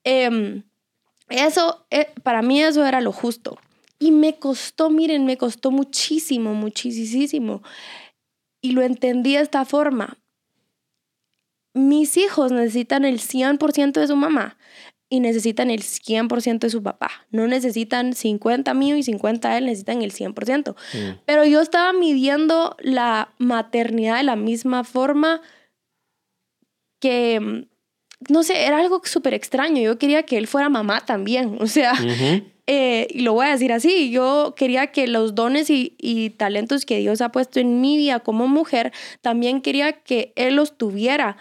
Em, 0.04 0.64
eso, 1.30 1.86
eh, 1.90 2.10
para 2.24 2.42
mí 2.42 2.62
eso 2.62 2.86
era 2.86 3.00
lo 3.00 3.14
justo. 3.14 3.60
Y 4.00 4.12
me 4.12 4.40
costó, 4.40 4.90
miren, 4.90 5.26
me 5.26 5.38
costó 5.38 5.72
muchísimo, 5.72 6.54
muchísimo. 6.54 7.62
Y 8.62 8.72
lo 8.72 8.82
entendí 8.82 9.34
de 9.34 9.42
esta 9.42 9.66
forma. 9.66 10.18
Mis 11.74 12.18
hijos 12.18 12.52
necesitan 12.52 13.06
el 13.06 13.20
100% 13.20 14.00
de 14.00 14.08
su 14.08 14.16
mamá 14.16 14.58
y 15.10 15.20
necesitan 15.20 15.72
el 15.72 15.82
100% 15.82 16.60
de 16.60 16.70
su 16.70 16.84
papá. 16.84 17.10
No 17.32 17.48
necesitan 17.48 18.14
50 18.14 18.74
mío 18.74 18.96
y 18.96 19.04
50 19.04 19.50
de 19.50 19.58
él, 19.58 19.66
necesitan 19.66 20.02
el 20.02 20.14
100%. 20.14 20.76
Mm. 20.76 21.20
Pero 21.26 21.46
yo 21.46 21.62
estaba 21.62 21.92
midiendo 21.94 22.78
la 22.80 23.34
maternidad 23.40 24.18
de 24.18 24.24
la 24.24 24.36
misma 24.36 24.84
forma 24.84 25.42
que, 27.00 27.40
mm, 27.40 28.32
no 28.32 28.44
sé, 28.44 28.66
era 28.66 28.80
algo 28.80 29.02
súper 29.04 29.34
extraño. 29.34 29.82
Yo 29.82 29.98
quería 29.98 30.24
que 30.24 30.38
él 30.38 30.48
fuera 30.48 30.70
mamá 30.70 31.06
también. 31.06 31.58
O 31.60 31.68
sea. 31.68 31.94
Eh, 32.72 33.08
y 33.10 33.22
lo 33.22 33.34
voy 33.34 33.48
a 33.48 33.50
decir 33.50 33.74
así, 33.74 34.12
yo 34.12 34.54
quería 34.56 34.92
que 34.92 35.08
los 35.08 35.34
dones 35.34 35.72
y, 35.72 35.96
y 35.98 36.30
talentos 36.30 36.86
que 36.86 37.00
Dios 37.00 37.20
ha 37.20 37.32
puesto 37.32 37.60
en 37.60 37.82
mi 37.82 37.98
vida 37.98 38.20
como 38.20 38.48
mujer, 38.48 38.94
también 39.22 39.62
quería 39.62 39.94
que 39.94 40.34
Él 40.36 40.56
los 40.56 40.78
tuviera, 40.78 41.36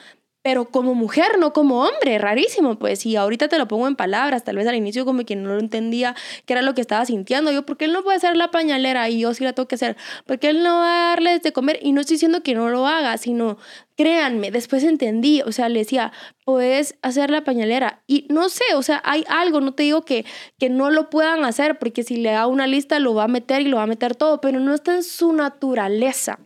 pero 0.48 0.64
como 0.64 0.94
mujer, 0.94 1.38
no 1.38 1.52
como 1.52 1.82
hombre, 1.82 2.16
rarísimo, 2.16 2.78
pues, 2.78 3.04
y 3.04 3.16
ahorita 3.16 3.48
te 3.48 3.58
lo 3.58 3.68
pongo 3.68 3.86
en 3.86 3.96
palabras, 3.96 4.44
tal 4.44 4.56
vez 4.56 4.66
al 4.66 4.76
inicio 4.76 5.04
como 5.04 5.22
que 5.26 5.36
no 5.36 5.50
lo 5.50 5.60
entendía 5.60 6.16
qué 6.46 6.54
era 6.54 6.62
lo 6.62 6.72
que 6.72 6.80
estaba 6.80 7.04
sintiendo, 7.04 7.52
yo, 7.52 7.66
porque 7.66 7.84
Él 7.84 7.92
no 7.92 8.02
puede 8.02 8.18
ser 8.18 8.34
la 8.34 8.50
pañalera 8.50 9.10
y 9.10 9.20
yo 9.20 9.34
sí 9.34 9.44
la 9.44 9.52
tengo 9.52 9.68
que 9.68 9.74
hacer, 9.74 9.98
porque 10.24 10.48
Él 10.48 10.62
no 10.62 10.78
va 10.78 11.02
a 11.02 11.08
darles 11.10 11.42
de 11.42 11.52
comer, 11.52 11.78
y 11.82 11.92
no 11.92 12.00
estoy 12.00 12.14
diciendo 12.14 12.42
que 12.42 12.54
no 12.54 12.70
lo 12.70 12.86
haga, 12.86 13.18
sino, 13.18 13.58
créanme, 13.94 14.50
después 14.50 14.84
entendí, 14.84 15.42
o 15.42 15.52
sea, 15.52 15.68
le 15.68 15.80
decía, 15.80 16.12
puedes 16.46 16.94
hacer 17.02 17.28
la 17.28 17.44
pañalera, 17.44 18.02
y 18.06 18.26
no 18.30 18.48
sé, 18.48 18.64
o 18.74 18.82
sea, 18.82 19.02
hay 19.04 19.26
algo, 19.28 19.60
no 19.60 19.74
te 19.74 19.82
digo 19.82 20.06
que, 20.06 20.24
que 20.58 20.70
no 20.70 20.88
lo 20.88 21.10
puedan 21.10 21.44
hacer, 21.44 21.78
porque 21.78 22.04
si 22.04 22.16
le 22.16 22.30
da 22.30 22.46
una 22.46 22.66
lista 22.66 23.00
lo 23.00 23.12
va 23.12 23.24
a 23.24 23.28
meter 23.28 23.60
y 23.60 23.66
lo 23.66 23.76
va 23.76 23.82
a 23.82 23.86
meter 23.86 24.16
todo, 24.16 24.40
pero 24.40 24.60
no 24.60 24.72
está 24.72 24.94
en 24.94 25.02
su 25.02 25.30
naturaleza. 25.34 26.38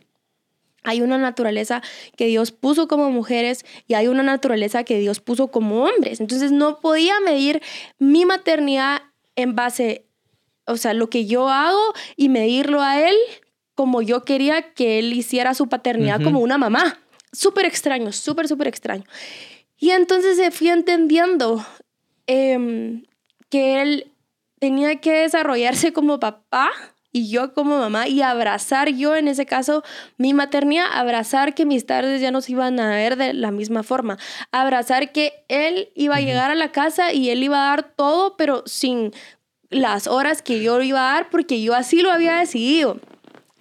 Hay 0.83 1.01
una 1.01 1.17
naturaleza 1.17 1.81
que 2.15 2.27
Dios 2.27 2.51
puso 2.51 2.87
como 2.87 3.09
mujeres 3.09 3.65
y 3.87 3.93
hay 3.93 4.07
una 4.07 4.23
naturaleza 4.23 4.83
que 4.83 4.99
Dios 4.99 5.19
puso 5.19 5.49
como 5.49 5.85
hombres. 5.85 6.19
Entonces 6.19 6.51
no 6.51 6.79
podía 6.79 7.19
medir 7.21 7.61
mi 7.99 8.25
maternidad 8.25 9.01
en 9.35 9.55
base, 9.55 10.05
o 10.65 10.77
sea, 10.77 10.93
lo 10.93 11.09
que 11.09 11.25
yo 11.25 11.49
hago 11.49 11.81
y 12.15 12.29
medirlo 12.29 12.81
a 12.81 12.99
él 12.99 13.15
como 13.75 14.01
yo 14.01 14.23
quería 14.23 14.73
que 14.73 14.99
él 14.99 15.13
hiciera 15.13 15.53
su 15.53 15.67
paternidad 15.67 16.21
como 16.21 16.39
una 16.39 16.57
mamá. 16.57 16.99
Súper 17.31 17.65
extraño, 17.65 18.11
súper, 18.11 18.47
súper 18.47 18.67
extraño. 18.67 19.03
Y 19.77 19.91
entonces 19.91 20.37
se 20.37 20.51
fui 20.51 20.69
entendiendo 20.69 21.65
em, 22.27 23.03
que 23.49 23.81
él 23.81 24.11
tenía 24.59 25.01
que 25.01 25.11
desarrollarse 25.11 25.91
como 25.91 26.19
papá 26.19 26.71
y 27.13 27.29
yo 27.29 27.53
como 27.53 27.77
mamá 27.77 28.07
y 28.09 28.21
abrazar 28.21 28.89
yo 28.89 29.15
en 29.15 29.29
ese 29.29 29.45
caso 29.45 29.83
mi 30.17 30.33
maternidad, 30.33 30.87
abrazar 30.91 31.53
que 31.53 31.65
mis 31.65 31.85
tardes 31.85 32.19
ya 32.19 32.31
no 32.31 32.41
se 32.41 32.51
iban 32.51 32.79
a 32.79 32.89
ver 32.89 33.15
de 33.15 33.33
la 33.33 33.51
misma 33.51 33.83
forma, 33.83 34.17
abrazar 34.51 35.11
que 35.13 35.45
él 35.47 35.89
iba 35.95 36.15
a 36.15 36.21
llegar 36.21 36.51
a 36.51 36.55
la 36.55 36.71
casa 36.71 37.13
y 37.13 37.29
él 37.29 37.43
iba 37.43 37.57
a 37.57 37.69
dar 37.69 37.83
todo, 37.83 38.35
pero 38.35 38.63
sin 38.65 39.13
las 39.69 40.07
horas 40.07 40.41
que 40.41 40.61
yo 40.61 40.81
iba 40.81 41.09
a 41.09 41.13
dar 41.13 41.29
porque 41.29 41.61
yo 41.61 41.75
así 41.75 42.01
lo 42.01 42.11
había 42.11 42.35
decidido. 42.35 42.99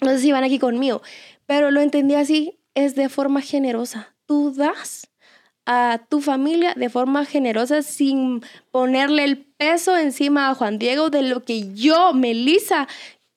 No 0.00 0.10
sé 0.10 0.18
si 0.18 0.32
van 0.32 0.44
aquí 0.44 0.58
conmigo, 0.58 1.02
pero 1.46 1.70
lo 1.70 1.80
entendí 1.80 2.14
así, 2.14 2.58
es 2.74 2.94
de 2.94 3.08
forma 3.08 3.42
generosa. 3.42 4.14
Tú 4.26 4.52
das 4.52 5.08
a 5.66 6.00
tu 6.08 6.20
familia 6.20 6.74
de 6.74 6.88
forma 6.88 7.24
generosa 7.24 7.82
sin 7.82 8.42
ponerle 8.70 9.24
el 9.24 9.38
peso 9.38 9.96
encima 9.96 10.48
a 10.48 10.54
Juan 10.54 10.78
Diego 10.78 11.10
de 11.10 11.22
lo 11.22 11.44
que 11.44 11.72
yo, 11.74 12.12
Melissa, 12.14 12.88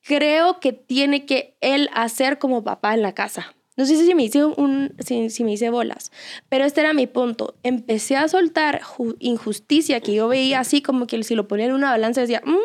creo 0.06 0.60
que 0.60 0.72
tiene 0.72 1.26
que 1.26 1.58
él 1.62 1.90
hacer 1.94 2.38
como 2.38 2.64
papá 2.64 2.94
en 2.94 3.02
la 3.02 3.14
casa. 3.14 3.56
No 3.78 3.86
sé 3.86 3.98
si 3.98 4.16
me 4.16 4.24
hice, 4.24 4.42
si, 5.30 5.44
me 5.44 5.52
hice 5.54 5.70
bolas, 5.70 6.12
pero 6.50 6.64
este 6.66 6.82
era 6.82 6.94
mi 6.94 7.08
punto. 7.08 7.56
Empecé 7.64 8.16
a 8.16 8.28
soltar 8.28 8.82
ju- 8.82 9.16
injusticia 9.20 10.00
que 10.00 10.14
yo 10.14 10.28
veía 10.30 10.60
así 10.62 10.82
como 10.82 11.08
que 11.08 11.22
si 11.24 11.36
lo 11.36 11.48
ponía 11.48 11.66
en 11.66 11.74
una 11.74 11.92
balanza 11.92 12.22
decía, 12.22 12.42
"Mm, 12.46 12.56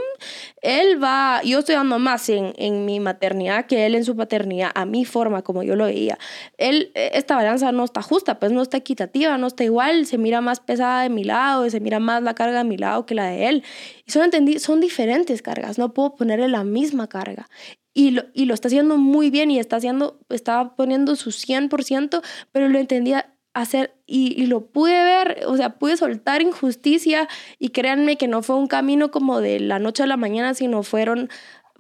él 0.63 1.03
va, 1.03 1.43
yo 1.45 1.61
estoy 1.61 1.75
dando 1.75 1.99
más 1.99 2.29
en, 2.29 2.53
en 2.57 2.85
mi 2.85 3.01
maternidad 3.01 3.67
que 3.67 3.87
él 3.87 3.95
en 3.95 4.05
su 4.05 4.17
paternidad, 4.17 4.71
a 4.75 4.85
mi 4.85 5.05
forma 5.05 5.43
como 5.43 5.63
yo 5.63 5.77
lo 5.77 5.85
veía. 5.87 6.19
Él, 6.59 6.93
eh, 6.95 7.11
esta 7.15 7.37
balanza 7.37 7.73
no 7.73 7.85
está 7.85 8.03
justa, 8.03 8.39
pues 8.39 8.53
no 8.53 8.63
está 8.63 8.77
equitativa, 8.77 9.37
no 9.39 9.47
está 9.47 9.65
igual, 9.65 10.07
se 10.07 10.19
mira 10.19 10.41
más 10.41 10.61
pesada 10.61 11.03
de 11.03 11.09
mi 11.11 11.25
lado, 11.25 11.69
se 11.71 11.81
mira 11.81 11.99
más 12.01 12.23
la 12.23 12.35
carga 12.35 12.59
de 12.59 12.65
mi 12.65 12.77
lado 12.77 13.07
que 13.07 13.15
la 13.15 13.27
de 13.27 13.49
él. 13.49 13.65
Y 14.07 14.19
entendí, 14.19 14.59
son 14.59 14.81
diferentes 14.81 15.41
cargas, 15.43 15.79
no 15.79 15.93
puedo 15.95 16.15
ponerle 16.17 16.49
la 16.49 16.65
misma 16.65 17.09
carga. 17.09 17.49
Y 17.93 18.13
lo, 18.13 18.25
y 18.35 18.45
lo 18.45 18.55
está 18.55 18.69
haciendo 18.69 18.97
muy 18.99 19.31
bien 19.31 19.51
y 19.51 19.59
está 19.59 19.77
haciendo, 19.77 20.21
estaba 20.29 20.77
poniendo 20.77 21.17
su 21.17 21.31
100%, 21.31 22.23
pero 22.53 22.69
lo 22.69 22.79
entendía 22.79 23.35
hacer 23.53 23.97
y, 24.07 24.41
y 24.41 24.47
lo 24.47 24.67
pude 24.67 25.03
ver, 25.03 25.41
o 25.47 25.57
sea, 25.57 25.79
pude 25.79 25.97
soltar 25.97 26.41
injusticia 26.41 27.29
y 27.59 27.71
créanme 27.71 28.17
que 28.17 28.29
no 28.29 28.43
fue 28.43 28.57
un 28.57 28.69
camino 28.69 29.11
como 29.11 29.41
de 29.41 29.59
la 29.59 29.79
noche 29.79 30.05
a 30.05 30.07
la 30.07 30.17
mañana, 30.17 30.55
sino 30.55 30.83
fueron, 30.83 31.29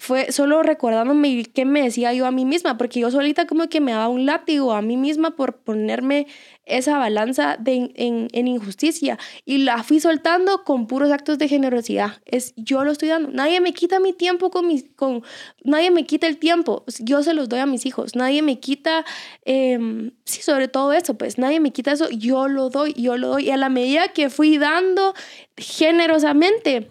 fue 0.00 0.33
solo 0.33 0.62
recordándome 0.62 1.45
qué 1.45 1.66
me 1.66 1.83
decía 1.83 2.14
yo 2.14 2.25
a 2.25 2.30
mí 2.30 2.47
misma, 2.47 2.78
porque 2.78 3.00
yo 3.00 3.11
solita 3.11 3.47
como 3.47 3.69
que 3.69 3.83
me 3.83 3.92
daba 3.92 4.09
un 4.09 4.25
látigo 4.25 4.73
a 4.73 4.80
mí 4.80 4.97
misma 4.97 5.37
por 5.37 5.59
ponerme 5.59 6.26
esa 6.64 6.97
balanza 6.97 7.59
de, 7.61 7.92
en, 7.95 8.28
en 8.33 8.49
injusticia 8.49 9.19
y 9.45 9.59
la 9.59 9.83
fui 9.83 10.00
soltando 10.00 10.64
con 10.64 10.87
puros 10.87 11.11
actos 11.11 11.37
de 11.37 11.49
generosidad. 11.49 12.23
Es 12.25 12.54
yo 12.57 12.83
lo 12.83 12.92
estoy 12.92 13.09
dando. 13.09 13.30
Nadie 13.30 13.61
me 13.61 13.75
quita 13.75 14.00
mi 14.00 14.14
tiempo 14.14 14.50
con 14.50 14.66
mis, 14.66 14.87
con, 14.97 15.23
nadie 15.64 15.90
me 15.90 16.07
quita 16.07 16.26
el 16.26 16.38
tiempo. 16.38 16.85
Yo 17.00 17.23
se 17.23 17.35
los 17.35 17.50
doy 17.50 17.59
a 17.59 17.66
mis 17.66 17.85
hijos. 17.85 18.16
Nadie 18.16 18.40
me 18.40 18.59
quita, 18.59 19.04
eh, 19.45 19.78
sí, 20.25 20.40
sobre 20.40 20.69
todo 20.69 20.95
eso, 20.95 21.12
pues 21.19 21.37
nadie 21.37 21.61
me 21.61 21.73
quita 21.73 21.92
eso. 21.92 22.09
Yo 22.09 22.49
lo 22.49 22.71
doy, 22.71 22.95
yo 22.95 23.19
lo 23.19 23.28
doy. 23.28 23.49
Y 23.49 23.50
a 23.50 23.59
la 23.59 23.69
medida 23.69 24.09
que 24.09 24.30
fui 24.30 24.57
dando 24.57 25.12
generosamente, 25.59 26.90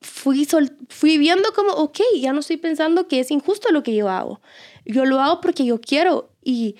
fui, 0.00 0.44
sol- 0.44 0.76
fui 0.88 1.18
viendo 1.18 1.52
como, 1.52 1.72
ok, 1.72 1.98
ya 2.20 2.32
no 2.32 2.40
estoy 2.40 2.56
pensando 2.56 3.08
que 3.08 3.20
es 3.20 3.30
injusto 3.30 3.70
lo 3.70 3.82
que 3.82 3.94
yo 3.94 4.08
hago. 4.08 4.40
Yo 4.84 5.04
lo 5.04 5.20
hago 5.20 5.40
porque 5.40 5.64
yo 5.64 5.80
quiero 5.80 6.30
y, 6.42 6.76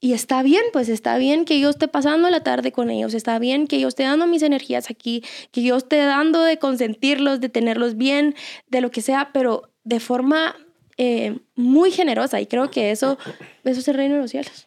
y 0.00 0.12
está 0.12 0.42
bien, 0.42 0.62
pues 0.72 0.88
está 0.88 1.16
bien 1.18 1.44
que 1.44 1.60
yo 1.60 1.70
esté 1.70 1.88
pasando 1.88 2.28
la 2.30 2.40
tarde 2.42 2.72
con 2.72 2.90
ellos, 2.90 3.14
está 3.14 3.38
bien 3.38 3.66
que 3.66 3.80
yo 3.80 3.88
esté 3.88 4.02
dando 4.04 4.26
mis 4.26 4.42
energías 4.42 4.90
aquí, 4.90 5.22
que 5.50 5.62
yo 5.62 5.76
esté 5.76 5.98
dando 5.98 6.42
de 6.42 6.58
consentirlos, 6.58 7.40
de 7.40 7.48
tenerlos 7.48 7.96
bien, 7.96 8.34
de 8.68 8.80
lo 8.80 8.90
que 8.90 9.02
sea, 9.02 9.30
pero 9.32 9.70
de 9.84 10.00
forma 10.00 10.56
eh, 10.96 11.38
muy 11.54 11.90
generosa 11.90 12.40
y 12.40 12.46
creo 12.46 12.70
que 12.70 12.90
eso, 12.90 13.18
eso 13.64 13.80
es 13.80 13.88
el 13.88 13.94
reino 13.94 14.14
de 14.16 14.20
los 14.22 14.30
cielos. 14.30 14.66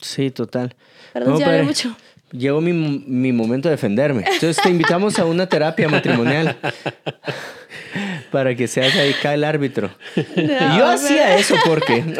Sí, 0.00 0.30
total. 0.30 0.76
Perdón 1.12 1.32
No, 1.32 1.38
si 1.38 1.42
hablé 1.42 1.56
padre. 1.58 1.66
mucho. 1.66 1.96
Llegó 2.32 2.60
mi, 2.60 2.72
mi 2.72 3.32
momento 3.32 3.68
de 3.68 3.76
defenderme. 3.76 4.24
Entonces 4.24 4.58
te 4.62 4.68
invitamos 4.68 5.18
a 5.18 5.24
una 5.24 5.46
terapia 5.46 5.88
matrimonial 5.88 6.56
para 8.30 8.54
que 8.54 8.66
seas 8.68 8.94
ahí 8.96 9.12
acá 9.12 9.34
el 9.34 9.44
árbitro. 9.44 9.90
yo 10.36 10.86
hacía 10.86 11.36
eso 11.36 11.54
porque... 11.64 12.04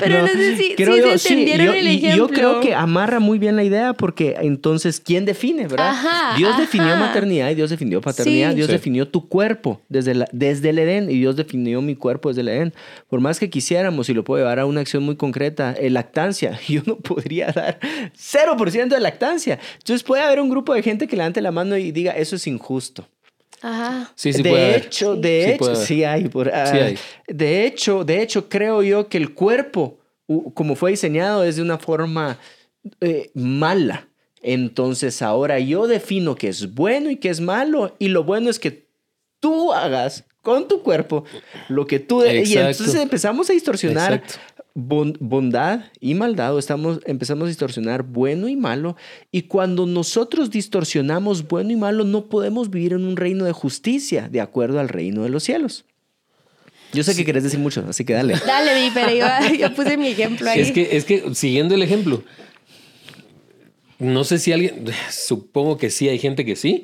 Pero 0.00 0.22
no 0.22 0.28
sé 0.28 0.56
si- 0.56 0.74
si 0.74 0.76
se 0.76 1.28
entendieron 1.34 1.66
yo, 1.66 1.72
el 1.74 1.88
y 1.88 2.00
yo 2.00 2.08
ejemplo. 2.08 2.28
creo 2.28 2.60
que 2.60 2.74
amarra 2.74 3.20
muy 3.20 3.38
bien 3.38 3.56
la 3.56 3.64
idea 3.64 3.92
porque 3.94 4.36
entonces, 4.40 5.00
¿quién 5.00 5.24
define, 5.24 5.66
verdad? 5.66 5.88
Ajá, 5.90 6.36
Dios 6.36 6.56
definió 6.58 6.96
maternidad 6.96 7.50
y 7.50 7.54
Dios 7.54 7.70
definió 7.70 8.00
paternidad. 8.00 8.50
Sí. 8.50 8.56
Dios 8.56 8.66
Sí. 8.66 8.72
definió 8.72 9.08
tu 9.08 9.28
cuerpo 9.28 9.80
desde, 9.88 10.14
la- 10.14 10.28
desde 10.32 10.70
el 10.70 10.78
Edén 10.78 11.10
y 11.10 11.14
Dios 11.18 11.36
definió 11.36 11.80
mi 11.82 11.96
cuerpo 11.96 12.28
desde 12.28 12.42
el 12.42 12.48
Edén. 12.48 12.74
Por 13.08 13.20
más 13.20 13.38
que 13.38 13.50
quisiéramos 13.50 14.08
y 14.08 14.14
lo 14.14 14.24
puedo 14.24 14.42
llevar 14.42 14.58
a 14.58 14.66
una 14.66 14.80
acción 14.80 15.02
muy 15.02 15.16
concreta, 15.16 15.74
eh, 15.78 15.90
lactancia, 15.90 16.58
yo 16.68 16.82
no 16.86 16.96
podría 16.96 17.46
dar 17.52 17.78
0% 18.16 18.88
de 18.88 19.00
lactancia. 19.00 19.58
Entonces 19.78 20.02
puede 20.02 20.22
haber 20.22 20.40
un 20.40 20.50
grupo 20.50 20.74
de 20.74 20.82
gente 20.82 21.06
que 21.06 21.16
levante 21.16 21.40
la 21.40 21.50
mano 21.52 21.76
y 21.76 21.92
diga, 21.92 22.12
eso 22.12 22.36
es 22.36 22.46
injusto. 22.46 23.06
Ajá. 23.62 24.12
Sí, 24.16 24.32
sí 24.32 24.42
de 24.42 24.50
puede 24.50 24.64
haber. 24.64 24.86
hecho, 24.86 25.14
Sí 25.14 25.20
de 25.20 25.48
hecho, 25.50 25.58
puede 25.58 25.76
sí 25.76 26.04
hay, 26.04 26.28
por- 26.28 26.52
ah, 26.52 26.66
Sí 26.66 26.78
hay. 26.78 26.98
De 27.28 27.64
hecho, 27.64 28.04
de 28.04 28.20
hecho, 28.22 28.48
creo 28.48 28.82
yo 28.82 29.08
que 29.08 29.18
el 29.18 29.32
cuerpo, 29.34 29.98
como 30.54 30.74
fue 30.76 30.90
diseñado, 30.90 31.44
es 31.44 31.56
de 31.56 31.62
una 31.62 31.78
forma 31.78 32.38
eh, 33.00 33.30
mala. 33.34 34.08
Entonces 34.42 35.22
ahora 35.22 35.58
yo 35.60 35.86
defino 35.86 36.34
qué 36.34 36.48
es 36.48 36.74
bueno 36.74 37.10
y 37.10 37.16
qué 37.16 37.28
es 37.28 37.40
malo. 37.40 37.94
Y 37.98 38.08
lo 38.08 38.24
bueno 38.24 38.50
es 38.50 38.58
que 38.58 38.88
tú 39.38 39.72
hagas 39.72 40.24
con 40.42 40.66
tu 40.66 40.82
cuerpo 40.82 41.24
lo 41.68 41.86
que 41.86 42.00
tú... 42.00 42.24
Y 42.24 42.28
Exacto. 42.28 42.70
entonces 42.70 42.94
empezamos 43.00 43.48
a 43.48 43.52
distorsionar 43.52 44.14
Exacto. 44.14 44.40
Bon- 44.74 45.16
bondad 45.20 45.84
y 46.00 46.14
maldad. 46.14 46.54
o 46.54 46.58
Estamos, 46.58 47.00
empezamos 47.06 47.44
a 47.44 47.48
distorsionar 47.48 48.02
bueno 48.02 48.48
y 48.48 48.56
malo. 48.56 48.96
Y 49.30 49.42
cuando 49.42 49.86
nosotros 49.86 50.50
distorsionamos 50.50 51.46
bueno 51.48 51.70
y 51.70 51.76
malo, 51.76 52.04
no 52.04 52.26
podemos 52.26 52.70
vivir 52.70 52.92
en 52.94 53.04
un 53.04 53.16
reino 53.16 53.44
de 53.44 53.52
justicia 53.52 54.28
de 54.30 54.40
acuerdo 54.40 54.80
al 54.80 54.88
reino 54.88 55.22
de 55.22 55.28
los 55.28 55.42
cielos. 55.44 55.84
Yo 56.94 57.02
sé 57.02 57.16
que 57.16 57.24
querés 57.24 57.42
decir 57.42 57.58
mucho, 57.58 57.82
así 57.88 58.04
que 58.04 58.12
dale. 58.12 58.34
Dale, 58.46 58.74
vi, 58.74 58.90
pero 58.92 59.10
yo, 59.14 59.26
yo 59.58 59.74
puse 59.74 59.96
mi 59.96 60.08
ejemplo 60.08 60.50
ahí. 60.50 60.60
Es 60.60 60.72
que, 60.72 60.94
es 60.96 61.04
que, 61.06 61.34
siguiendo 61.34 61.74
el 61.74 61.82
ejemplo, 61.82 62.22
no 63.98 64.24
sé 64.24 64.38
si 64.38 64.52
alguien, 64.52 64.84
supongo 65.10 65.78
que 65.78 65.88
sí 65.90 66.08
hay 66.08 66.18
gente 66.18 66.44
que 66.44 66.56
sí, 66.56 66.82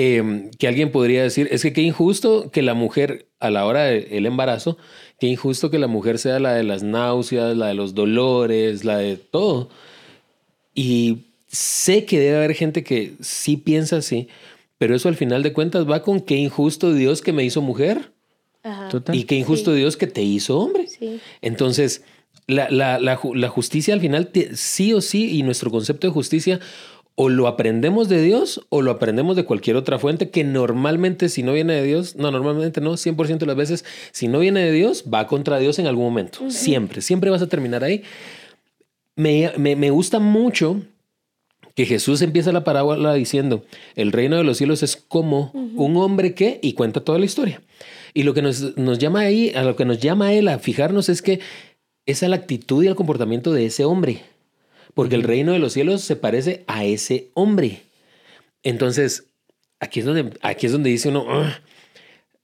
eh, 0.00 0.50
que 0.58 0.68
alguien 0.68 0.92
podría 0.92 1.22
decir, 1.24 1.48
es 1.50 1.60
que 1.62 1.72
qué 1.72 1.82
injusto 1.82 2.50
que 2.52 2.62
la 2.62 2.72
mujer 2.74 3.26
a 3.40 3.50
la 3.50 3.66
hora 3.66 3.82
del 3.84 4.24
embarazo, 4.26 4.78
qué 5.18 5.26
injusto 5.26 5.70
que 5.70 5.78
la 5.78 5.88
mujer 5.88 6.18
sea 6.18 6.38
la 6.38 6.54
de 6.54 6.62
las 6.62 6.82
náuseas, 6.84 7.56
la 7.56 7.66
de 7.66 7.74
los 7.74 7.94
dolores, 7.94 8.84
la 8.84 8.98
de 8.98 9.16
todo. 9.16 9.68
Y 10.74 11.18
sé 11.48 12.04
que 12.04 12.20
debe 12.20 12.36
haber 12.36 12.54
gente 12.54 12.84
que 12.84 13.14
sí 13.20 13.56
piensa 13.56 13.96
así, 13.96 14.28
pero 14.78 14.94
eso 14.94 15.08
al 15.08 15.16
final 15.16 15.42
de 15.42 15.52
cuentas 15.52 15.88
va 15.88 16.02
con 16.02 16.20
qué 16.20 16.36
injusto 16.36 16.92
Dios 16.94 17.20
que 17.20 17.32
me 17.32 17.44
hizo 17.44 17.60
mujer 17.60 18.12
Ajá. 18.62 18.88
Total. 18.88 19.16
y 19.16 19.24
qué 19.24 19.34
injusto 19.34 19.72
Dios 19.74 19.96
que 19.96 20.06
te 20.06 20.22
hizo 20.22 20.58
hombre. 20.58 20.86
Sí. 20.86 21.18
Entonces, 21.42 22.02
la, 22.46 22.70
la- 22.70 22.98
la 22.98 23.18
la 23.34 23.48
justicia 23.48 23.92
al 23.94 24.00
final, 24.00 24.28
te- 24.28 24.54
sí 24.56 24.92
o 24.92 25.00
sí, 25.00 25.36
y 25.36 25.42
nuestro 25.42 25.70
concepto 25.70 26.06
de 26.06 26.12
justicia, 26.12 26.60
o 27.20 27.28
lo 27.28 27.48
aprendemos 27.48 28.08
de 28.08 28.22
Dios 28.22 28.64
o 28.68 28.80
lo 28.80 28.92
aprendemos 28.92 29.34
de 29.34 29.44
cualquier 29.44 29.74
otra 29.74 29.98
fuente 29.98 30.30
que 30.30 30.44
normalmente 30.44 31.28
si 31.28 31.42
no 31.42 31.52
viene 31.52 31.72
de 31.74 31.82
Dios, 31.82 32.14
no, 32.14 32.30
normalmente 32.30 32.80
no, 32.80 32.92
100% 32.92 33.38
de 33.38 33.46
las 33.46 33.56
veces, 33.56 33.84
si 34.12 34.28
no 34.28 34.38
viene 34.38 34.60
de 34.60 34.70
Dios, 34.70 35.04
va 35.12 35.26
contra 35.26 35.58
Dios 35.58 35.80
en 35.80 35.88
algún 35.88 36.04
momento. 36.04 36.48
Siempre, 36.50 37.00
siempre 37.02 37.30
vas 37.30 37.42
a 37.42 37.48
terminar 37.48 37.82
ahí. 37.82 38.02
Me, 39.16 39.52
me- 39.56 39.74
me 39.74 39.90
gusta 39.90 40.20
mucho 40.20 40.80
que 41.74 41.86
Jesús 41.86 42.22
empieza 42.22 42.52
la 42.52 42.62
parábola 42.64 43.14
diciendo, 43.14 43.64
el 43.96 44.12
reino 44.12 44.36
de 44.36 44.44
los 44.44 44.56
cielos 44.58 44.82
es 44.82 44.96
como 44.96 45.50
un 45.54 45.96
hombre 45.96 46.34
que, 46.34 46.58
y 46.62 46.72
cuenta 46.74 47.00
toda 47.00 47.18
la 47.18 47.24
historia. 47.24 47.60
Y 48.14 48.22
lo 48.24 48.32
que 48.34 48.42
nos, 48.42 48.76
nos 48.76 48.98
llama 48.98 49.20
ahí, 49.20 49.50
a 49.54 49.62
lo 49.64 49.74
que 49.76 49.84
nos 49.84 49.98
llama 49.98 50.26
a 50.28 50.32
él 50.34 50.46
a 50.48 50.58
fijarnos 50.58 51.08
es 51.08 51.20
que 51.22 51.40
es 52.06 52.22
a 52.22 52.28
la 52.28 52.36
actitud 52.36 52.82
y 52.84 52.88
al 52.88 52.94
comportamiento 52.96 53.52
de 53.52 53.66
ese 53.66 53.84
hombre. 53.84 54.22
Porque 54.98 55.14
el 55.14 55.22
reino 55.22 55.52
de 55.52 55.60
los 55.60 55.74
cielos 55.74 56.00
se 56.02 56.16
parece 56.16 56.64
a 56.66 56.84
ese 56.84 57.30
hombre. 57.34 57.82
Entonces, 58.64 59.28
aquí 59.78 60.00
es 60.00 60.06
donde, 60.06 60.32
aquí 60.42 60.66
es 60.66 60.72
donde 60.72 60.90
dice 60.90 61.10
uno, 61.10 61.22
"Ugh". 61.22 61.52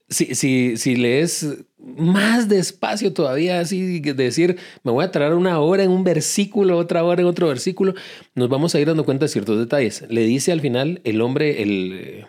si, 0.07 0.35
si, 0.35 0.77
si 0.77 0.95
lees 0.95 1.45
más 1.77 2.47
despacio 2.47 3.11
todavía, 3.11 3.59
así 3.59 3.99
de 3.99 4.13
decir, 4.13 4.55
me 4.83 4.93
voy 4.93 5.03
a 5.03 5.11
traer 5.11 5.33
una 5.33 5.59
hora 5.59 5.83
en 5.83 5.91
un 5.91 6.05
versículo, 6.05 6.77
otra 6.77 7.03
hora 7.03 7.21
en 7.23 7.27
otro 7.27 7.49
versículo, 7.49 7.93
nos 8.35 8.47
vamos 8.47 8.73
a 8.73 8.79
ir 8.79 8.87
dando 8.87 9.03
cuenta 9.03 9.25
de 9.25 9.29
ciertos 9.33 9.59
detalles. 9.59 10.05
Le 10.07 10.21
dice 10.21 10.53
al 10.53 10.61
final 10.61 11.01
el 11.03 11.19
hombre, 11.19 11.61
el, 11.61 12.25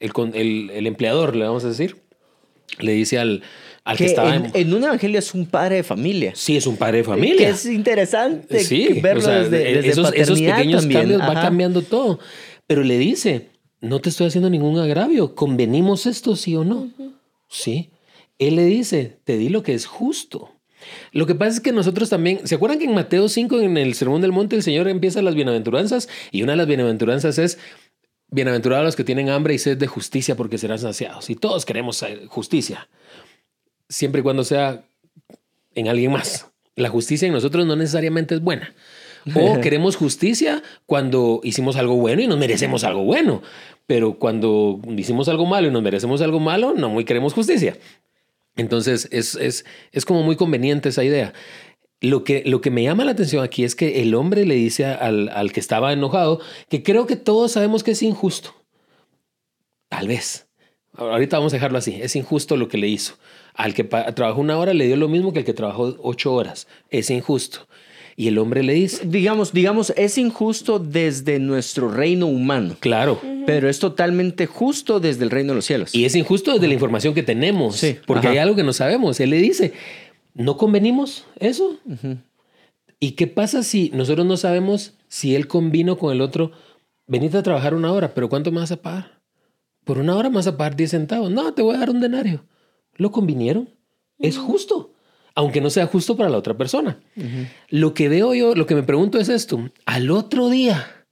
el, 0.00 0.10
el- 0.32 0.70
el 0.70 0.86
empleador, 0.86 1.36
le 1.36 1.44
vamos 1.44 1.66
a 1.66 1.68
decir, 1.68 1.96
le 2.78 2.92
dice 2.92 3.18
al, 3.18 3.42
al 3.84 3.96
que, 3.96 4.04
Que 4.04 4.10
estaba... 4.10 4.34
en, 4.34 4.74
un 4.74 4.82
evangelio 4.84 5.18
es 5.18 5.34
un 5.34 5.46
padre 5.46 5.76
de 5.76 5.82
familia. 5.82 6.32
sí, 6.34 6.56
es 6.56 6.66
un 6.66 6.76
padre 6.76 6.98
de 6.98 7.02
Que 7.04 7.08
familia. 7.10 7.48
es 7.50 7.66
interesante 7.66 8.60
Sí, 8.60 9.00
verlo 9.02 9.20
o 9.20 9.24
sea, 9.24 9.42
desde, 9.42 9.70
e- 9.70 9.74
desde 9.76 9.88
esos, 9.90 10.06
esos 10.14 10.28
paternidad 10.30 10.56
pequeños 10.56 10.80
también. 10.82 11.00
cambios 11.02 11.20
va 11.22 11.34
cambiando 11.34 11.82
todo. 11.82 12.18
Pero 12.66 12.82
le 12.82 12.96
dice, 12.98 13.50
no 13.80 14.00
te 14.00 14.08
estoy 14.08 14.26
haciendo 14.28 14.48
ningún 14.50 14.78
agravio, 14.78 15.34
convenimos 15.34 16.06
esto, 16.06 16.34
sí 16.36 16.56
o 16.56 16.64
no. 16.64 16.88
Sí. 17.48 17.90
Él 18.38 18.56
le 18.56 18.64
dice, 18.64 19.18
te 19.24 19.36
di 19.36 19.48
lo 19.50 19.62
que 19.62 19.74
es 19.74 19.86
justo. 19.86 20.50
Lo 21.12 21.26
que 21.26 21.34
pasa 21.34 21.52
es 21.52 21.60
que 21.60 21.72
nosotros 21.72 22.10
también, 22.10 22.46
¿se 22.46 22.54
acuerdan 22.56 22.78
que 22.78 22.84
en 22.86 22.94
Mateo 22.94 23.28
5, 23.28 23.60
en 23.60 23.76
el 23.78 23.94
Sermón 23.94 24.20
del 24.22 24.32
Monte, 24.32 24.56
el 24.56 24.62
Señor 24.62 24.88
empieza 24.88 25.22
las 25.22 25.34
bienaventuranzas? 25.34 26.08
Y 26.30 26.42
una 26.42 26.52
de 26.52 26.56
las 26.58 26.66
bienaventuranzas 26.66 27.38
es, 27.38 27.58
bienaventurados 28.30 28.84
los 28.84 28.96
que 28.96 29.04
tienen 29.04 29.28
hambre 29.30 29.54
y 29.54 29.58
sed 29.58 29.78
de 29.78 29.86
justicia 29.86 30.34
porque 30.36 30.58
serán 30.58 30.78
saciados. 30.78 31.30
Y 31.30 31.36
todos 31.36 31.64
queremos 31.64 32.02
eh, 32.02 32.22
justicia, 32.26 32.88
siempre 33.88 34.20
y 34.20 34.22
cuando 34.22 34.44
sea 34.44 34.84
en 35.74 35.88
alguien 35.88 36.12
más. 36.12 36.48
La 36.76 36.88
justicia 36.88 37.26
en 37.26 37.32
nosotros 37.32 37.66
no 37.66 37.76
necesariamente 37.76 38.34
es 38.34 38.40
buena. 38.40 38.74
O 39.34 39.60
queremos 39.62 39.96
justicia 39.96 40.62
cuando 40.86 41.40
hicimos 41.44 41.76
algo 41.76 41.96
bueno 41.96 42.22
y 42.22 42.26
nos 42.26 42.38
merecemos 42.38 42.84
algo 42.84 43.04
bueno. 43.04 43.42
Pero 43.86 44.18
cuando 44.18 44.80
hicimos 44.96 45.28
algo 45.28 45.46
malo 45.46 45.68
y 45.68 45.70
nos 45.70 45.82
merecemos 45.82 46.20
algo 46.22 46.40
malo, 46.40 46.74
no 46.74 46.88
muy 46.88 47.04
queremos 47.04 47.34
justicia. 47.34 47.76
Entonces 48.56 49.08
es, 49.10 49.34
es, 49.34 49.64
es 49.92 50.04
como 50.04 50.22
muy 50.22 50.36
conveniente 50.36 50.88
esa 50.88 51.04
idea. 51.04 51.32
Lo 52.00 52.24
que, 52.24 52.42
lo 52.44 52.60
que 52.60 52.70
me 52.70 52.82
llama 52.82 53.04
la 53.04 53.12
atención 53.12 53.42
aquí 53.42 53.64
es 53.64 53.74
que 53.74 54.02
el 54.02 54.14
hombre 54.14 54.44
le 54.44 54.54
dice 54.54 54.84
al, 54.84 55.28
al 55.30 55.52
que 55.52 55.60
estaba 55.60 55.92
enojado 55.92 56.40
que 56.68 56.82
creo 56.82 57.06
que 57.06 57.16
todos 57.16 57.52
sabemos 57.52 57.82
que 57.82 57.92
es 57.92 58.02
injusto. 58.02 58.54
Tal 59.88 60.08
vez. 60.08 60.46
Ahorita 60.96 61.38
vamos 61.38 61.52
a 61.52 61.56
dejarlo 61.56 61.78
así. 61.78 61.98
Es 62.00 62.14
injusto 62.14 62.56
lo 62.56 62.68
que 62.68 62.78
le 62.78 62.88
hizo. 62.88 63.16
Al 63.54 63.72
que 63.72 63.84
trabajó 63.84 64.40
una 64.40 64.58
hora 64.58 64.74
le 64.74 64.86
dio 64.86 64.96
lo 64.96 65.08
mismo 65.08 65.32
que 65.32 65.40
al 65.40 65.44
que 65.44 65.54
trabajó 65.54 65.96
ocho 66.02 66.34
horas. 66.34 66.66
Es 66.90 67.10
injusto. 67.10 67.66
Y 68.16 68.28
el 68.28 68.38
hombre 68.38 68.62
le 68.62 68.74
dice, 68.74 69.06
Digamos, 69.06 69.52
digamos, 69.52 69.92
es 69.96 70.18
injusto 70.18 70.78
desde 70.78 71.38
nuestro 71.38 71.88
reino 71.88 72.26
humano, 72.26 72.76
claro. 72.78 73.20
pero 73.46 73.68
es 73.68 73.78
totalmente 73.80 74.46
justo 74.46 75.00
desde 75.00 75.24
el 75.24 75.30
reino 75.30 75.52
de 75.52 75.56
los 75.56 75.64
cielos. 75.64 75.94
Y 75.94 76.04
es 76.04 76.14
injusto 76.14 76.52
desde 76.52 76.68
la 76.68 76.74
información 76.74 77.14
que 77.14 77.22
tenemos. 77.22 77.76
Sí, 77.76 77.96
porque 78.06 78.28
ajá. 78.28 78.32
hay 78.32 78.38
algo 78.38 78.54
que 78.54 78.62
no 78.62 78.72
sabemos. 78.72 79.18
Él 79.18 79.30
le 79.30 79.38
dice, 79.38 79.72
¿no 80.34 80.56
convenimos 80.56 81.26
eso? 81.40 81.78
¿Y 83.00 83.12
qué 83.12 83.26
pasa 83.26 83.62
si 83.62 83.90
nosotros 83.92 84.26
no 84.26 84.36
sabemos 84.36 84.94
si 85.08 85.34
él 85.34 85.48
convino 85.48 85.98
con 85.98 86.12
el 86.12 86.20
otro? 86.20 86.52
Venite 87.06 87.36
a 87.36 87.42
trabajar 87.42 87.74
una 87.74 87.92
hora, 87.92 88.14
pero 88.14 88.28
¿cuánto 88.28 88.50
me 88.50 88.60
vas 88.60 88.72
a 88.72 88.80
pagar? 88.80 89.20
Por 89.84 89.98
una 89.98 90.16
hora 90.16 90.30
me 90.30 90.36
vas 90.36 90.46
a 90.46 90.56
pagar 90.56 90.76
10 90.76 90.90
centavos. 90.90 91.30
No, 91.30 91.52
te 91.52 91.62
voy 91.62 91.74
a 91.74 91.78
dar 91.80 91.90
un 91.90 92.00
denario. 92.00 92.44
¿Lo 92.96 93.10
convinieron? 93.10 93.68
Es 94.18 94.38
justo, 94.38 94.92
aunque 95.34 95.60
no 95.60 95.70
sea 95.70 95.86
justo 95.86 96.16
para 96.16 96.30
la 96.30 96.38
otra 96.38 96.56
persona. 96.56 96.98
Lo 97.68 97.94
que 97.94 98.08
veo 98.08 98.34
yo, 98.34 98.54
lo 98.54 98.66
que 98.66 98.74
me 98.74 98.82
pregunto 98.82 99.18
es 99.18 99.28
esto. 99.28 99.70
Al 99.84 100.10
otro 100.10 100.48
día, 100.48 101.06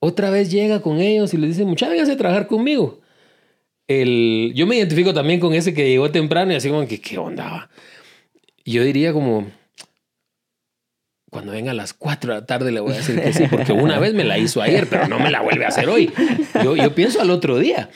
otra 0.00 0.30
vez 0.30 0.50
llega 0.50 0.82
con 0.82 1.00
ellos 1.00 1.32
y 1.32 1.36
les 1.36 1.50
dice, 1.50 1.64
muchachos, 1.64 1.92
vénganse 1.92 2.12
a 2.12 2.16
trabajar 2.16 2.46
conmigo. 2.46 3.00
El, 3.86 4.52
yo 4.54 4.66
me 4.66 4.76
identifico 4.76 5.12
también 5.14 5.40
con 5.40 5.54
ese 5.54 5.74
que 5.74 5.88
llegó 5.88 6.10
temprano 6.10 6.52
y 6.52 6.56
así 6.56 6.68
como 6.68 6.86
que, 6.86 7.00
¿qué 7.00 7.18
onda? 7.18 7.44
va?". 7.44 7.70
Yo 8.64 8.84
diría 8.84 9.12
como, 9.12 9.50
cuando 11.30 11.52
venga 11.52 11.70
a 11.70 11.74
las 11.74 11.94
4 11.94 12.34
de 12.34 12.40
la 12.40 12.46
tarde 12.46 12.72
le 12.72 12.80
voy 12.80 12.92
a 12.92 12.96
decir 12.96 13.20
que 13.20 13.32
sí, 13.32 13.44
porque 13.50 13.72
una 13.72 13.98
vez 13.98 14.12
me 14.12 14.24
la 14.24 14.38
hizo 14.38 14.60
ayer, 14.60 14.86
pero 14.88 15.08
no 15.08 15.18
me 15.18 15.30
la 15.30 15.40
vuelve 15.40 15.64
a 15.64 15.68
hacer 15.68 15.88
hoy. 15.88 16.12
Yo, 16.62 16.76
yo 16.76 16.94
pienso 16.94 17.20
al 17.20 17.30
otro 17.30 17.58
día. 17.58 17.88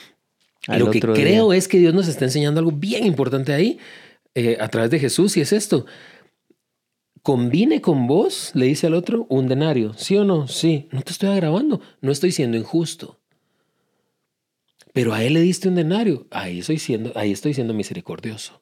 Al 0.67 0.79
Lo 0.79 0.91
que 0.91 0.99
otro 0.99 1.13
creo 1.13 1.53
es 1.53 1.67
que 1.67 1.79
Dios 1.79 1.93
nos 1.93 2.07
está 2.07 2.25
enseñando 2.25 2.59
algo 2.59 2.71
bien 2.71 3.05
importante 3.05 3.53
ahí 3.53 3.79
eh, 4.35 4.57
a 4.59 4.67
través 4.67 4.91
de 4.91 4.99
Jesús 4.99 5.35
y 5.37 5.41
es 5.41 5.53
esto. 5.53 5.85
Combine 7.23 7.81
con 7.81 8.07
vos, 8.07 8.51
le 8.53 8.67
dice 8.67 8.87
al 8.87 8.93
otro, 8.93 9.25
un 9.29 9.47
denario. 9.47 9.93
¿Sí 9.95 10.15
o 10.15 10.23
no? 10.23 10.47
Sí. 10.47 10.87
No 10.91 11.01
te 11.01 11.11
estoy 11.11 11.29
agravando. 11.29 11.81
No 12.01 12.11
estoy 12.11 12.31
siendo 12.31 12.57
injusto. 12.57 13.19
Pero 14.93 15.13
a 15.13 15.23
él 15.23 15.33
le 15.33 15.41
diste 15.41 15.67
un 15.67 15.75
denario. 15.75 16.27
Ahí 16.31 16.59
estoy 16.59 16.79
siendo, 16.79 17.11
ahí 17.15 17.31
estoy 17.31 17.53
siendo 17.53 17.73
misericordioso. 17.73 18.61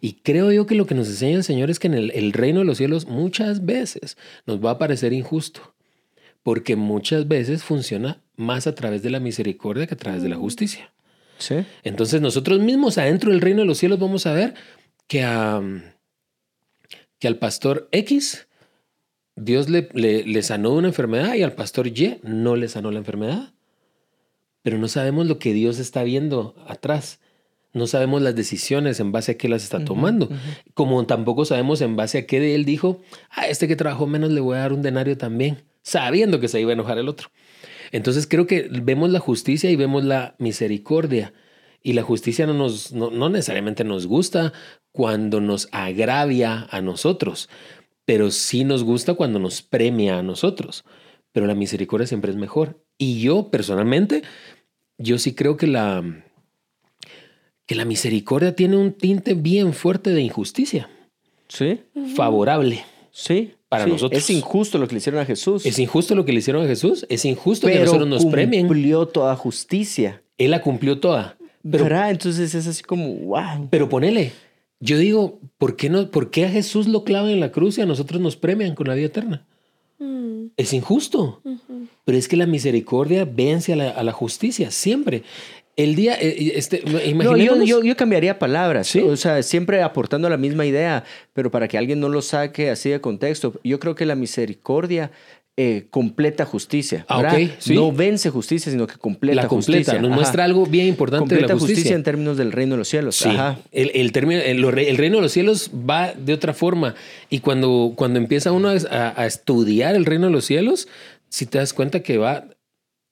Y 0.00 0.14
creo 0.14 0.52
yo 0.52 0.66
que 0.66 0.74
lo 0.74 0.86
que 0.86 0.94
nos 0.94 1.08
enseña 1.08 1.36
el 1.36 1.44
Señor 1.44 1.70
es 1.70 1.78
que 1.78 1.86
en 1.86 1.94
el, 1.94 2.10
el 2.12 2.32
reino 2.32 2.60
de 2.60 2.66
los 2.66 2.78
cielos 2.78 3.06
muchas 3.06 3.64
veces 3.64 4.16
nos 4.46 4.64
va 4.64 4.72
a 4.72 4.78
parecer 4.78 5.12
injusto. 5.12 5.74
Porque 6.42 6.76
muchas 6.76 7.28
veces 7.28 7.62
funciona 7.62 8.22
más 8.36 8.66
a 8.66 8.74
través 8.74 9.02
de 9.02 9.10
la 9.10 9.20
misericordia 9.20 9.86
que 9.86 9.94
a 9.94 9.98
través 9.98 10.22
de 10.22 10.28
la 10.28 10.36
justicia. 10.36 10.92
Sí. 11.40 11.64
Entonces 11.82 12.20
nosotros 12.20 12.60
mismos 12.60 12.96
adentro 12.96 13.32
del 13.32 13.40
reino 13.40 13.60
de 13.60 13.66
los 13.66 13.78
cielos 13.78 13.98
vamos 13.98 14.26
a 14.26 14.32
ver 14.32 14.54
que, 15.08 15.24
a, 15.24 15.60
que 17.18 17.26
al 17.26 17.36
pastor 17.36 17.88
X 17.90 18.46
Dios 19.36 19.68
le, 19.68 19.88
le, 19.94 20.24
le 20.24 20.42
sanó 20.42 20.70
de 20.70 20.76
una 20.76 20.88
enfermedad 20.88 21.34
y 21.34 21.42
al 21.42 21.54
pastor 21.54 21.88
Y 21.88 22.18
no 22.22 22.56
le 22.56 22.68
sanó 22.68 22.90
la 22.90 22.98
enfermedad. 22.98 23.52
Pero 24.62 24.78
no 24.78 24.88
sabemos 24.88 25.26
lo 25.26 25.38
que 25.38 25.54
Dios 25.54 25.78
está 25.78 26.04
viendo 26.04 26.54
atrás. 26.66 27.20
No 27.72 27.86
sabemos 27.86 28.20
las 28.20 28.34
decisiones 28.34 28.98
en 29.00 29.12
base 29.12 29.32
a 29.32 29.38
qué 29.38 29.48
las 29.48 29.62
está 29.62 29.84
tomando. 29.84 30.28
Como 30.74 31.06
tampoco 31.06 31.44
sabemos 31.44 31.80
en 31.80 31.96
base 31.96 32.18
a 32.18 32.26
qué 32.26 32.40
de 32.40 32.54
él 32.54 32.64
dijo, 32.64 33.00
a 33.30 33.46
este 33.46 33.68
que 33.68 33.76
trabajó 33.76 34.06
menos 34.06 34.30
le 34.30 34.40
voy 34.40 34.56
a 34.56 34.60
dar 34.60 34.72
un 34.72 34.82
denario 34.82 35.16
también, 35.16 35.62
sabiendo 35.82 36.40
que 36.40 36.48
se 36.48 36.60
iba 36.60 36.70
a 36.70 36.74
enojar 36.74 36.98
el 36.98 37.08
otro. 37.08 37.30
Entonces 37.92 38.26
creo 38.26 38.46
que 38.46 38.68
vemos 38.70 39.10
la 39.10 39.18
justicia 39.18 39.70
y 39.70 39.76
vemos 39.76 40.04
la 40.04 40.34
misericordia. 40.38 41.32
Y 41.82 41.94
la 41.94 42.02
justicia 42.02 42.46
no, 42.46 42.54
nos, 42.54 42.92
no, 42.92 43.10
no 43.10 43.28
necesariamente 43.28 43.84
nos 43.84 44.06
gusta 44.06 44.52
cuando 44.92 45.40
nos 45.40 45.68
agravia 45.72 46.66
a 46.70 46.80
nosotros, 46.80 47.48
pero 48.04 48.30
sí 48.30 48.64
nos 48.64 48.84
gusta 48.84 49.14
cuando 49.14 49.38
nos 49.38 49.62
premia 49.62 50.18
a 50.18 50.22
nosotros. 50.22 50.84
Pero 51.32 51.46
la 51.46 51.54
misericordia 51.54 52.06
siempre 52.06 52.30
es 52.30 52.36
mejor. 52.36 52.84
Y 52.98 53.20
yo 53.20 53.50
personalmente, 53.50 54.22
yo 54.98 55.18
sí 55.18 55.34
creo 55.34 55.56
que 55.56 55.66
la, 55.66 56.24
que 57.66 57.74
la 57.74 57.84
misericordia 57.84 58.54
tiene 58.54 58.76
un 58.76 58.92
tinte 58.92 59.34
bien 59.34 59.72
fuerte 59.72 60.10
de 60.10 60.20
injusticia. 60.22 60.90
Sí. 61.48 61.80
Favorable. 62.14 62.84
Sí. 63.10 63.54
Para 63.70 63.84
sí. 63.84 63.90
nosotros. 63.90 64.20
Es 64.22 64.28
injusto 64.28 64.76
lo 64.76 64.86
que 64.86 64.94
le 64.94 64.98
hicieron 64.98 65.20
a 65.22 65.24
Jesús. 65.24 65.64
Es 65.64 65.78
injusto 65.78 66.14
lo 66.14 66.26
que 66.26 66.32
le 66.32 66.40
hicieron 66.40 66.62
a 66.64 66.68
Jesús. 66.68 67.06
Es 67.08 67.24
injusto 67.24 67.66
que 67.68 67.72
pero 67.72 67.84
nosotros 67.86 68.08
nos 68.08 68.26
premien. 68.26 68.66
cumplió 68.66 69.06
toda 69.06 69.34
justicia. 69.36 70.22
Él 70.36 70.50
la 70.50 70.60
cumplió 70.60 70.98
toda. 71.00 71.38
Pero, 71.62 71.84
¿Verdad? 71.84 72.10
Entonces 72.10 72.54
es 72.54 72.66
así 72.66 72.82
como, 72.82 73.14
wow. 73.14 73.68
pero 73.70 73.88
ponele. 73.88 74.32
Yo 74.80 74.98
digo, 74.98 75.38
¿por 75.58 75.76
qué, 75.76 75.88
no, 75.88 76.10
¿por 76.10 76.30
qué 76.30 76.46
a 76.46 76.50
Jesús 76.50 76.88
lo 76.88 77.04
clavan 77.04 77.30
en 77.30 77.40
la 77.40 77.52
cruz 77.52 77.78
y 77.78 77.82
a 77.82 77.86
nosotros 77.86 78.20
nos 78.20 78.36
premian 78.36 78.74
con 78.74 78.88
la 78.88 78.94
vida 78.94 79.06
eterna? 79.06 79.46
Mm, 79.98 80.46
Es 80.56 80.72
injusto. 80.72 81.40
Pero 82.04 82.18
es 82.18 82.26
que 82.28 82.36
la 82.36 82.46
misericordia 82.46 83.24
vence 83.24 83.74
a 83.74 83.76
la, 83.76 83.90
a 83.90 84.02
la 84.02 84.12
justicia, 84.12 84.70
siempre. 84.70 85.22
El 85.76 85.94
día, 85.94 86.14
eh, 86.20 86.52
este, 86.56 86.82
No, 87.14 87.36
yo, 87.36 87.62
yo, 87.64 87.82
yo 87.82 87.96
cambiaría 87.96 88.38
palabras, 88.38 88.88
Sí. 88.88 89.00
o 89.00 89.16
sea, 89.16 89.42
siempre 89.42 89.82
aportando 89.82 90.28
la 90.28 90.36
misma 90.36 90.66
idea, 90.66 91.04
pero 91.32 91.50
para 91.50 91.68
que 91.68 91.78
alguien 91.78 92.00
no 92.00 92.08
lo 92.08 92.20
saque 92.22 92.70
así 92.70 92.90
de 92.90 93.00
contexto, 93.00 93.54
yo 93.64 93.78
creo 93.80 93.94
que 93.94 94.04
la 94.06 94.14
misericordia 94.16 95.10
eh, 95.56 95.88
completa 95.90 96.46
justicia, 96.46 97.04
Ah. 97.08 97.36
No 97.68 97.92
vence 97.92 98.30
justicia, 98.30 98.72
sino 98.72 98.86
que 98.86 98.94
completa 98.96 99.42
la 99.42 99.48
completa, 99.48 99.78
justicia. 99.92 100.00
nos 100.00 100.08
Ajá. 100.10 100.16
muestra 100.16 100.44
algo 100.44 100.64
bien 100.64 100.86
importante 100.86 101.20
completa 101.20 101.48
de 101.48 101.52
la 101.54 101.58
justicia. 101.60 101.94
en 101.96 102.02
términos 102.02 102.38
del 102.38 102.50
reino 102.52 102.74
de 102.74 102.78
los 102.78 102.88
cielos. 102.88 103.16
Sí, 103.16 103.28
Ajá. 103.28 103.58
El, 103.70 103.90
el 103.94 104.10
término, 104.12 104.40
el, 104.40 104.62
reino 104.96 105.16
de 105.16 105.22
los 105.22 105.32
cielos 105.32 105.70
va 105.70 106.14
de 106.14 106.32
otra 106.32 106.54
forma. 106.54 106.94
Y 107.28 107.40
cuando, 107.40 107.92
cuando 107.94 108.18
empieza 108.18 108.52
uno 108.52 108.70
a, 108.70 108.76
a- 108.90 109.20
a 109.22 109.26
estudiar 109.26 109.94
el 109.96 110.06
reino 110.06 110.26
de 110.26 110.32
los 110.32 110.46
cielos, 110.46 110.88
si 111.28 111.44
te 111.44 111.58
das 111.58 111.74
cuenta 111.74 112.00
que 112.00 112.16
va, 112.16 112.46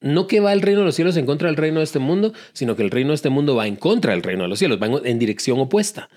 no 0.00 0.26
que 0.26 0.40
va 0.40 0.52
el 0.52 0.62
reino 0.62 0.80
de 0.80 0.86
los 0.86 0.94
cielos 0.94 1.16
en 1.16 1.26
contra 1.26 1.48
del 1.48 1.56
reino 1.56 1.78
de 1.78 1.84
este 1.84 1.98
mundo, 1.98 2.32
sino 2.52 2.76
que 2.76 2.82
el 2.82 2.90
reino 2.90 3.10
de 3.10 3.16
este 3.16 3.30
mundo 3.30 3.56
va 3.56 3.66
en 3.66 3.76
contra 3.76 4.12
del 4.12 4.22
reino 4.22 4.42
de 4.42 4.48
los 4.48 4.58
cielos, 4.58 4.80
va 4.80 4.86
en, 5.04 5.18
dirección 5.18 5.58
opuesta. 5.58 6.08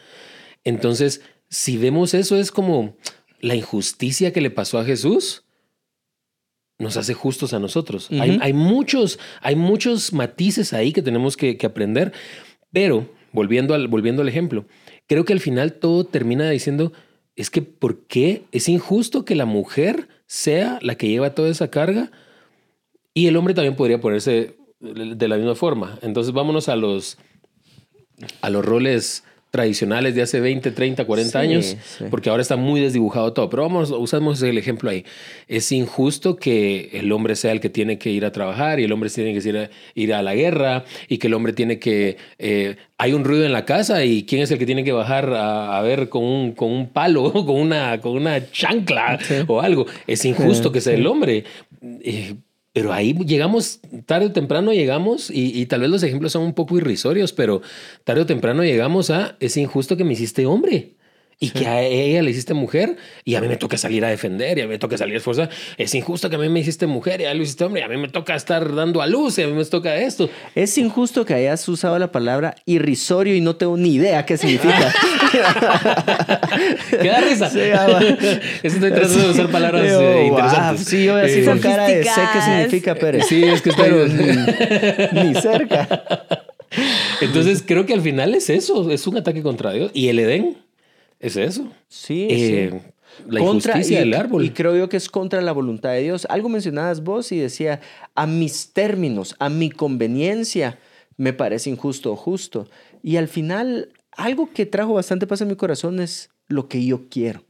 Entonces, 0.63 1.21
si 1.49 1.77
vemos 1.77 2.13
eso, 2.13 2.37
es 2.37 2.51
como 2.51 2.95
la 3.39 3.55
injusticia 3.55 4.31
que 4.31 4.41
le 4.41 4.51
pasó 4.51 4.79
a 4.79 4.85
Jesús 4.85 5.43
nos 6.77 6.97
hace 6.97 7.13
justos 7.13 7.53
a 7.53 7.59
nosotros. 7.59 8.09
hay 8.09 8.53
muchos, 8.53 9.19
hay 9.41 9.55
muchos 9.55 10.13
matices 10.13 10.73
ahí 10.73 10.93
que 10.93 11.03
tenemos 11.03 11.37
que, 11.37 11.57
que 11.57 11.67
aprender, 11.67 12.11
pero 12.71 13.07
volviendo 13.31 13.73
al, 13.73 13.87
volviendo 13.87 14.21
al 14.21 14.29
ejemplo, 14.29 14.65
creo 15.07 15.25
que 15.25 15.33
al 15.33 15.39
final 15.39 15.73
todo 15.73 16.05
termina 16.05 16.49
diciendo, 16.49 16.91
es 17.35 17.49
que 17.49 17.61
¿por 17.61 18.05
qué 18.07 18.43
es 18.51 18.67
injusto 18.69 19.25
que 19.25 19.35
la 19.35 19.45
mujer 19.45 20.07
sea 20.25 20.79
la 20.81 20.95
que 20.95 21.07
lleva 21.07 21.35
toda 21.35 21.49
esa 21.49 21.69
carga? 21.69 22.11
Y 23.13 23.28
el 23.28 23.36
hombre 23.38 23.54
también 23.54 23.76
podría 23.76 24.00
ponerse 24.00 24.56
de 24.80 25.28
la 25.28 25.38
misma 25.38 25.56
forma. 25.56 26.00
Entonces 26.02 26.34
vámonos 26.34 26.69
a 26.69 26.76
los, 26.76 27.17
a 28.41 28.50
los 28.50 28.63
roles 28.65 29.24
tradicionales 29.52 30.15
de 30.15 30.21
hace 30.21 30.39
20, 30.39 30.71
30, 30.71 31.04
40 31.04 31.30
Sí, 31.32 31.38
años, 31.38 31.65
sí. 31.65 32.06
porque 32.10 32.30
ahora 32.30 32.41
está 32.41 32.56
muy 32.56 32.80
desdibujado 32.80 33.34
todo. 33.34 33.50
Pero 33.50 33.63
vamos, 33.63 33.91
usamos 33.91 34.41
el 34.43 34.58
ejemplo 34.58 34.89
ahí. 34.89 35.04
Es 35.50 35.74
injusto 35.74 36.38
que 36.38 36.89
el 36.93 37.12
hombre 37.12 37.36
sea 37.36 37.52
el 37.52 37.60
que 37.60 37.69
tiene 37.69 37.97
que 37.97 38.12
ir 38.12 38.24
a 38.24 38.32
trabajar 38.32 38.80
y 38.80 38.86
el 38.86 38.93
hombre 38.93 39.10
tiene 39.10 39.38
que 39.38 39.50
ir 39.50 39.58
a, 39.58 39.69
ir 39.93 40.13
a 40.13 40.24
la 40.24 40.36
guerra 40.36 40.86
y 41.10 41.17
que 41.17 41.28
el 41.28 41.34
hombre 41.34 41.52
tiene 41.52 41.80
que... 41.80 42.15
eh, 42.39 42.78
hay 42.97 43.12
un 43.12 43.26
ruido 43.26 43.43
en 43.45 43.52
la 43.52 43.65
casa 43.65 44.06
y 44.06 44.24
quién 44.24 44.41
es 44.41 44.52
el 44.52 44.58
que 44.58 44.65
tiene 44.65 44.86
que 44.86 44.93
bajar 44.93 45.34
a, 45.34 45.78
a 45.78 45.82
ver 45.82 46.08
con 46.08 46.24
un, 46.24 46.54
con 46.54 46.71
un 46.71 46.88
palo, 46.88 47.34
con 47.45 47.58
una, 47.58 48.00
con 48.00 48.13
una 48.13 48.50
chancla 48.52 49.19
o 49.47 49.60
algo. 49.60 49.86
Es 50.08 50.24
injusto 50.24 50.71
que 50.71 50.80
sea 50.80 50.93
el 50.93 51.06
hombre. 51.06 51.43
Eh, 51.82 52.36
pero 52.73 52.93
ahí 52.93 53.13
llegamos, 53.25 53.81
tarde 54.05 54.27
o 54.27 54.31
temprano 54.31 54.71
llegamos, 54.73 55.29
y, 55.29 55.65
tal 55.65 55.81
vez 55.81 55.89
los 55.89 56.03
ejemplos 56.03 56.31
son 56.31 56.43
un 56.43 56.53
poco 56.53 56.77
irrisorios, 56.77 57.34
pero 57.34 57.62
tarde 58.03 58.21
o 58.21 58.25
temprano 58.25 58.63
llegamos 58.63 59.10
a, 59.10 59.36
es 59.39 59.57
injusto 59.57 59.97
que 59.97 60.03
me 60.03 60.13
hiciste 60.13 60.45
hombre. 60.45 60.95
Y 61.43 61.49
que 61.49 61.65
a 61.67 61.82
ella 61.82 62.21
le 62.21 62.30
hiciste 62.30 62.54
mujer 62.54 62.97
y 63.25 63.34
a 63.34 63.41
mí 63.41 63.47
me 63.47 63.58
toca 63.58 63.75
salir 63.75 64.06
a 64.06 64.10
defender 64.10 64.60
y 64.60 64.62
a 64.62 64.65
mí 64.65 64.69
me 64.69 64.77
toca 64.77 64.95
salir 64.95 65.15
a 65.15 65.17
esforzar. 65.17 65.49
Es 65.75 65.95
injusto 65.95 66.30
que 66.30 66.36
a 66.36 66.39
mí 66.39 66.47
me 66.49 66.60
hiciste 66.60 66.86
mujer 66.86 67.19
y 67.19 67.25
a 67.25 67.32
él 67.32 67.38
lo 67.38 67.43
hiciste 67.43 67.63
hombre 67.63 67.82
y 67.82 67.84
a 67.84 67.88
mí 67.88 67.97
me 67.97 68.10
toca 68.10 68.36
estar 68.36 68.75
dando 68.75 69.01
a 69.01 69.08
luz 69.08 69.39
y 69.39 69.41
a 69.41 69.47
mí 69.47 69.54
me 69.54 69.65
toca 69.65 69.97
esto. 69.97 70.30
Es 70.54 70.77
injusto 70.77 71.25
que 71.25 71.34
hayas 71.34 71.67
usado 71.67 71.97
la 71.97 72.12
palabra 72.12 72.54
irrisorio 72.67 73.36
y 73.36 73.41
no 73.41 73.56
tengo 73.56 73.75
ni 73.75 73.95
idea 73.95 74.23
qué 74.23 74.38
significa. 74.38 74.93
¿Qué 77.01 77.08
da 77.08 77.21
risa? 77.21 77.49
Sí, 77.49 77.60
ah. 77.73 77.99
Estoy 78.63 78.91
tratando 78.91 79.17
de 79.23 79.30
usar 79.32 79.49
palabras 79.49 79.89
Yo, 79.89 79.99
eh, 79.99 80.30
wow, 80.30 80.38
interesantes. 80.38 80.86
Sí, 80.88 81.06
yo 81.06 81.15
así 81.15 81.39
Eh, 81.39 81.45
con 81.45 81.58
cara 81.60 81.88
de 81.88 82.04
sé 82.04 82.21
qué 82.34 82.41
significa, 82.41 82.95
Pérez. 82.95 83.25
Sí, 83.27 83.43
es 83.43 83.62
que 83.63 83.69
estoy- 83.71 85.10
ni 85.13 85.34
cerca. 85.36 85.88
Entonces 87.19 87.63
creo 87.65 87.86
que 87.86 87.93
al 87.93 88.01
final 88.01 88.34
es 88.36 88.49
eso, 88.49 88.91
es 88.91 89.08
un 89.08 89.17
ataque 89.17 89.41
contra 89.41 89.71
Dios. 89.73 89.91
Y 89.93 90.08
el 90.10 90.19
Edén 90.19 90.58
es 91.21 91.38
eso. 91.38 91.71
Sí, 91.88 92.27
Eh, 92.29 92.69
sí. 92.71 92.77
La 93.27 93.39
Contra- 93.41 93.73
injusticia 93.73 93.97
y- 94.01 94.03
del 94.10 94.13
árbol. 94.13 94.43
Y 94.45 94.49
creo 94.51 94.75
yo 94.75 94.88
que 94.89 94.97
es 94.97 95.10
contra 95.10 95.41
la 95.41 95.51
voluntad 95.51 95.91
de 95.91 96.01
Dios. 96.01 96.25
Algo 96.29 96.47
mencionabas 96.49 97.03
vos 97.03 97.31
y 97.31 97.38
decía, 97.39 97.79
a 98.15 98.25
mis 98.25 98.71
términos, 98.73 99.36
a 99.39 99.49
mi 99.49 99.69
conveniencia, 99.69 100.79
me 101.17 101.34
parece 101.34 101.69
injusto 101.69 102.13
o 102.13 102.15
justo. 102.15 102.67
Y 103.03 103.17
al 103.17 103.27
final, 103.27 103.89
algo 104.12 104.49
que 104.53 104.65
trajo 104.65 104.93
bastante 104.93 105.27
paz 105.27 105.41
en 105.41 105.49
mi 105.49 105.55
corazón 105.55 105.99
es 105.99 106.29
lo 106.47 106.67
que 106.67 106.84
yo 106.86 107.07
quiero. 107.10 107.43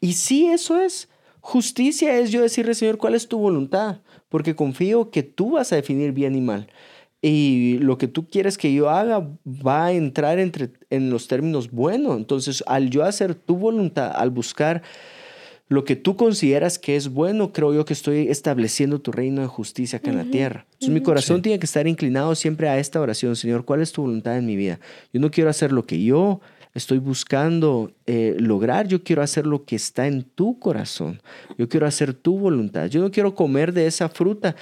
Y 0.00 0.14
sí, 0.14 0.46
eso 0.46 0.80
es. 0.80 1.08
Justicia 1.40 2.18
es 2.18 2.32
yo 2.32 2.42
decirle, 2.42 2.74
Señor, 2.74 2.98
¿cuál 2.98 3.14
es 3.14 3.28
tu 3.28 3.38
voluntad? 3.38 4.00
Porque 4.28 4.56
confío 4.56 5.10
que 5.12 5.22
tú 5.22 5.52
vas 5.52 5.72
a 5.72 5.76
definir 5.76 6.10
bien 6.12 6.34
y 6.34 6.40
mal. 6.40 6.68
Y 7.22 7.78
lo 7.80 7.98
que 7.98 8.08
tú 8.08 8.28
quieres 8.28 8.58
que 8.58 8.72
yo 8.72 8.90
haga 8.90 9.28
va 9.46 9.86
a 9.86 9.92
entrar 9.92 10.38
entre, 10.38 10.70
en 10.90 11.10
los 11.10 11.28
términos 11.28 11.70
buenos. 11.70 12.16
Entonces, 12.16 12.62
al 12.66 12.90
yo 12.90 13.04
hacer 13.04 13.34
tu 13.34 13.56
voluntad, 13.56 14.12
al 14.14 14.30
buscar 14.30 14.82
lo 15.68 15.84
que 15.84 15.96
tú 15.96 16.14
consideras 16.14 16.78
que 16.78 16.94
es 16.94 17.08
bueno, 17.08 17.52
creo 17.52 17.74
yo 17.74 17.84
que 17.84 17.92
estoy 17.92 18.28
estableciendo 18.28 19.00
tu 19.00 19.10
reino 19.10 19.40
de 19.40 19.48
justicia 19.48 19.98
acá 19.98 20.10
en 20.10 20.16
la 20.18 20.24
tierra. 20.24 20.66
Entonces, 20.74 20.90
mi 20.90 21.00
corazón 21.00 21.42
tiene 21.42 21.58
que 21.58 21.66
estar 21.66 21.88
inclinado 21.88 22.34
siempre 22.36 22.68
a 22.68 22.78
esta 22.78 23.00
oración. 23.00 23.34
Señor, 23.34 23.64
¿cuál 23.64 23.82
es 23.82 23.90
tu 23.90 24.02
voluntad 24.02 24.36
en 24.36 24.46
mi 24.46 24.54
vida? 24.54 24.78
Yo 25.12 25.18
no 25.18 25.30
quiero 25.30 25.50
hacer 25.50 25.72
lo 25.72 25.84
que 25.84 26.02
yo 26.04 26.40
estoy 26.76 26.98
buscando 26.98 27.90
eh, 28.06 28.36
lograr, 28.38 28.86
yo 28.86 29.02
quiero 29.02 29.22
hacer 29.22 29.46
lo 29.46 29.64
que 29.64 29.76
está 29.76 30.06
en 30.06 30.22
tu 30.22 30.58
corazón. 30.58 31.20
Yo 31.58 31.68
quiero 31.68 31.86
hacer 31.86 32.12
tu 32.12 32.38
voluntad. 32.38 32.86
Yo 32.86 33.00
no 33.00 33.10
quiero 33.10 33.34
comer 33.34 33.72
de 33.72 33.86
esa 33.86 34.08
fruta. 34.08 34.54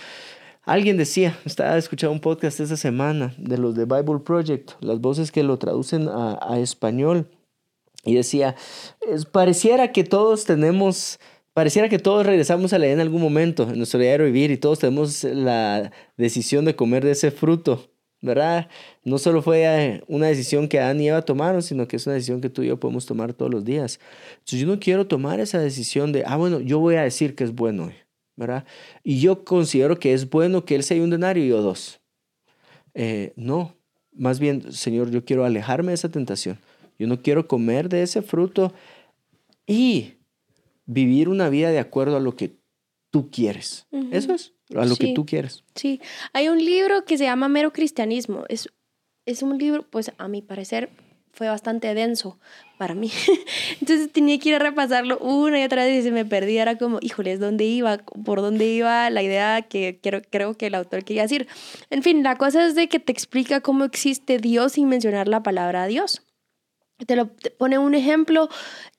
Alguien 0.64 0.96
decía, 0.96 1.38
estaba 1.44 1.76
escuchando 1.76 2.12
un 2.12 2.20
podcast 2.20 2.60
esta 2.60 2.76
semana 2.76 3.34
de 3.38 3.58
los 3.58 3.74
de 3.74 3.84
Bible 3.84 4.20
Project, 4.24 4.72
las 4.80 5.00
voces 5.00 5.30
que 5.30 5.42
lo 5.42 5.58
traducen 5.58 6.08
a, 6.08 6.38
a 6.40 6.58
español, 6.58 7.28
y 8.04 8.14
decía, 8.14 8.54
pareciera 9.32 9.92
que 9.92 10.04
todos 10.04 10.44
tenemos, 10.44 11.18
pareciera 11.54 11.88
que 11.88 11.98
todos 11.98 12.26
regresamos 12.26 12.72
a 12.72 12.78
la 12.78 12.86
en 12.86 13.00
algún 13.00 13.22
momento 13.22 13.64
en 13.64 13.78
nuestro 13.78 13.98
diario 13.98 14.26
vivir 14.26 14.50
y 14.50 14.58
todos 14.58 14.80
tenemos 14.80 15.24
la 15.24 15.90
decisión 16.16 16.64
de 16.66 16.76
comer 16.76 17.04
de 17.04 17.12
ese 17.12 17.30
fruto, 17.30 17.88
¿verdad? 18.20 18.68
No 19.04 19.18
solo 19.18 19.40
fue 19.40 19.64
eh, 19.64 20.02
una 20.06 20.26
decisión 20.26 20.68
que 20.68 20.80
Adán 20.80 21.00
y 21.00 21.08
Eva 21.08 21.22
tomaron, 21.22 21.62
sino 21.62 21.88
que 21.88 21.96
es 21.96 22.06
una 22.06 22.14
decisión 22.14 22.40
que 22.40 22.50
tú 22.50 22.62
y 22.62 22.68
yo 22.68 22.78
podemos 22.78 23.06
tomar 23.06 23.32
todos 23.32 23.50
los 23.50 23.64
días. 23.64 24.00
Entonces 24.34 24.60
yo 24.60 24.66
no 24.66 24.78
quiero 24.78 25.06
tomar 25.06 25.40
esa 25.40 25.58
decisión 25.58 26.12
de, 26.12 26.24
ah, 26.26 26.36
bueno, 26.36 26.60
yo 26.60 26.78
voy 26.80 26.96
a 26.96 27.02
decir 27.02 27.34
que 27.34 27.44
es 27.44 27.54
bueno 27.54 27.86
hoy. 27.86 28.03
¿Verdad? 28.36 28.64
Y 29.02 29.20
yo 29.20 29.44
considero 29.44 29.98
que 29.98 30.12
es 30.12 30.28
bueno 30.28 30.64
que 30.64 30.74
él 30.74 30.82
sea 30.82 31.02
un 31.02 31.10
denario 31.10 31.44
y 31.44 31.48
yo 31.48 31.62
dos. 31.62 32.00
Eh, 32.94 33.32
no, 33.36 33.74
más 34.12 34.38
bien, 34.38 34.72
Señor, 34.72 35.10
yo 35.10 35.24
quiero 35.24 35.44
alejarme 35.44 35.88
de 35.88 35.94
esa 35.94 36.10
tentación. 36.10 36.58
Yo 36.98 37.06
no 37.06 37.22
quiero 37.22 37.48
comer 37.48 37.88
de 37.88 38.02
ese 38.02 38.22
fruto 38.22 38.72
y 39.66 40.14
vivir 40.86 41.28
una 41.28 41.48
vida 41.48 41.70
de 41.70 41.78
acuerdo 41.78 42.16
a 42.16 42.20
lo 42.20 42.36
que 42.36 42.56
tú 43.10 43.30
quieres. 43.30 43.86
Eso 44.10 44.34
es, 44.34 44.52
a 44.74 44.84
lo 44.84 44.96
que 44.96 45.12
tú 45.14 45.26
quieres. 45.26 45.64
Sí, 45.74 46.00
hay 46.32 46.48
un 46.48 46.64
libro 46.64 47.04
que 47.04 47.18
se 47.18 47.24
llama 47.24 47.48
Mero 47.48 47.72
Cristianismo. 47.72 48.44
Es, 48.48 48.68
es 49.26 49.42
un 49.42 49.58
libro, 49.58 49.84
pues 49.88 50.12
a 50.18 50.28
mi 50.28 50.42
parecer, 50.42 50.90
fue 51.34 51.48
bastante 51.48 51.92
denso 51.94 52.38
para 52.78 52.94
mí. 52.94 53.10
Entonces 53.80 54.10
tenía 54.12 54.38
que 54.38 54.50
ir 54.50 54.54
a 54.56 54.58
repasarlo 54.58 55.18
una 55.18 55.60
y 55.60 55.64
otra 55.64 55.84
vez 55.84 56.00
y 56.00 56.02
se 56.02 56.10
me 56.10 56.24
perdía. 56.24 56.62
Era 56.62 56.78
como, 56.78 56.98
híjoles, 57.00 57.40
¿dónde 57.40 57.64
iba? 57.64 57.98
¿Por 57.98 58.40
dónde 58.40 58.66
iba 58.66 59.10
la 59.10 59.22
idea 59.22 59.62
que 59.62 59.98
quiero, 60.02 60.22
creo 60.30 60.54
que 60.54 60.66
el 60.68 60.74
autor 60.74 61.04
quería 61.04 61.22
decir? 61.22 61.48
En 61.90 62.02
fin, 62.02 62.22
la 62.22 62.36
cosa 62.36 62.66
es 62.66 62.74
de 62.74 62.88
que 62.88 63.00
te 63.00 63.12
explica 63.12 63.60
cómo 63.60 63.84
existe 63.84 64.38
Dios 64.38 64.72
sin 64.72 64.88
mencionar 64.88 65.28
la 65.28 65.42
palabra 65.42 65.86
Dios. 65.86 66.22
Te 67.06 67.16
lo 67.16 67.26
te 67.26 67.50
pone 67.50 67.76
un 67.76 67.94
ejemplo, 67.94 68.48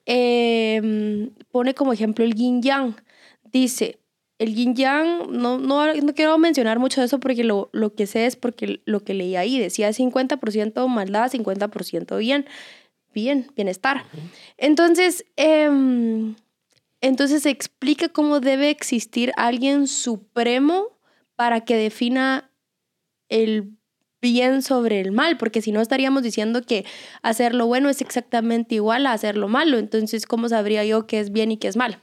eh, 0.06 1.30
pone 1.52 1.74
como 1.74 1.93
ejemplo 1.93 2.26
el 2.26 2.36
yin 2.36 2.62
yang. 2.62 2.95
Dice, 3.43 4.00
el 4.38 4.54
yin 4.54 4.76
yang, 4.76 5.32
no, 5.32 5.58
no, 5.60 5.93
no 5.93 6.13
quiero 6.13 6.38
mencionar 6.38 6.80
mucho 6.80 7.02
de 7.02 7.08
eso 7.08 7.19
porque 7.19 7.43
lo, 7.43 7.69
lo 7.71 7.93
que 7.93 8.06
sé 8.06 8.26
es 8.26 8.36
porque 8.36 8.82
lo 8.86 9.04
que 9.04 9.13
leí 9.13 9.36
ahí 9.36 9.60
decía 9.60 9.89
50% 9.89 10.88
maldad, 10.88 11.32
50% 11.32 12.17
bien, 12.17 12.45
bien, 13.13 13.48
bienestar. 13.56 14.04
Entonces, 14.58 15.26
em, 15.38 16.36
entonces 17.00 17.43
se 17.43 17.50
explica 17.50 18.10
cómo 18.10 18.41
debe 18.41 18.69
existir 18.69 19.32
alguien 19.38 19.88
supremo 19.88 20.88
para 21.36 21.62
que 21.62 21.78
defina 21.78 22.52
el 23.30 23.71
bien 24.21 24.62
sobre 24.62 25.02
el 25.02 25.12
mal, 25.12 25.38
porque 25.38 25.62
si 25.62 25.71
no 25.71 25.82
estaríamos 25.82 26.24
diciendo 26.24 26.62
que 26.62 26.84
hacer 27.21 27.54
lo 27.54 27.67
bueno 27.67 27.89
es 27.89 28.02
exactamente 28.02 28.76
igual 28.76 29.06
a 29.06 29.13
hacer 29.13 29.38
lo 29.38 29.48
malo. 29.48 29.78
Entonces, 29.78 30.26
¿cómo 30.26 30.50
sabría 30.50 30.84
yo 30.84 31.06
qué 31.06 31.19
es 31.19 31.32
bien 31.32 31.52
y 31.52 31.58
qué 31.58 31.67
es 31.67 31.78
mal? 31.78 32.02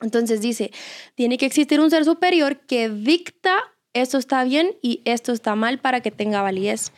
Entonces 0.00 0.40
dice, 0.40 0.70
tiene 1.14 1.38
que 1.38 1.46
existir 1.46 1.80
un 1.80 1.90
ser 1.90 2.04
superior 2.04 2.60
que 2.60 2.88
dicta 2.88 3.58
esto 3.92 4.18
está 4.18 4.44
bien 4.44 4.76
y 4.82 5.00
esto 5.04 5.32
está 5.32 5.54
mal 5.54 5.78
para 5.78 6.00
que 6.00 6.10
tenga 6.10 6.42
validez. 6.42 6.92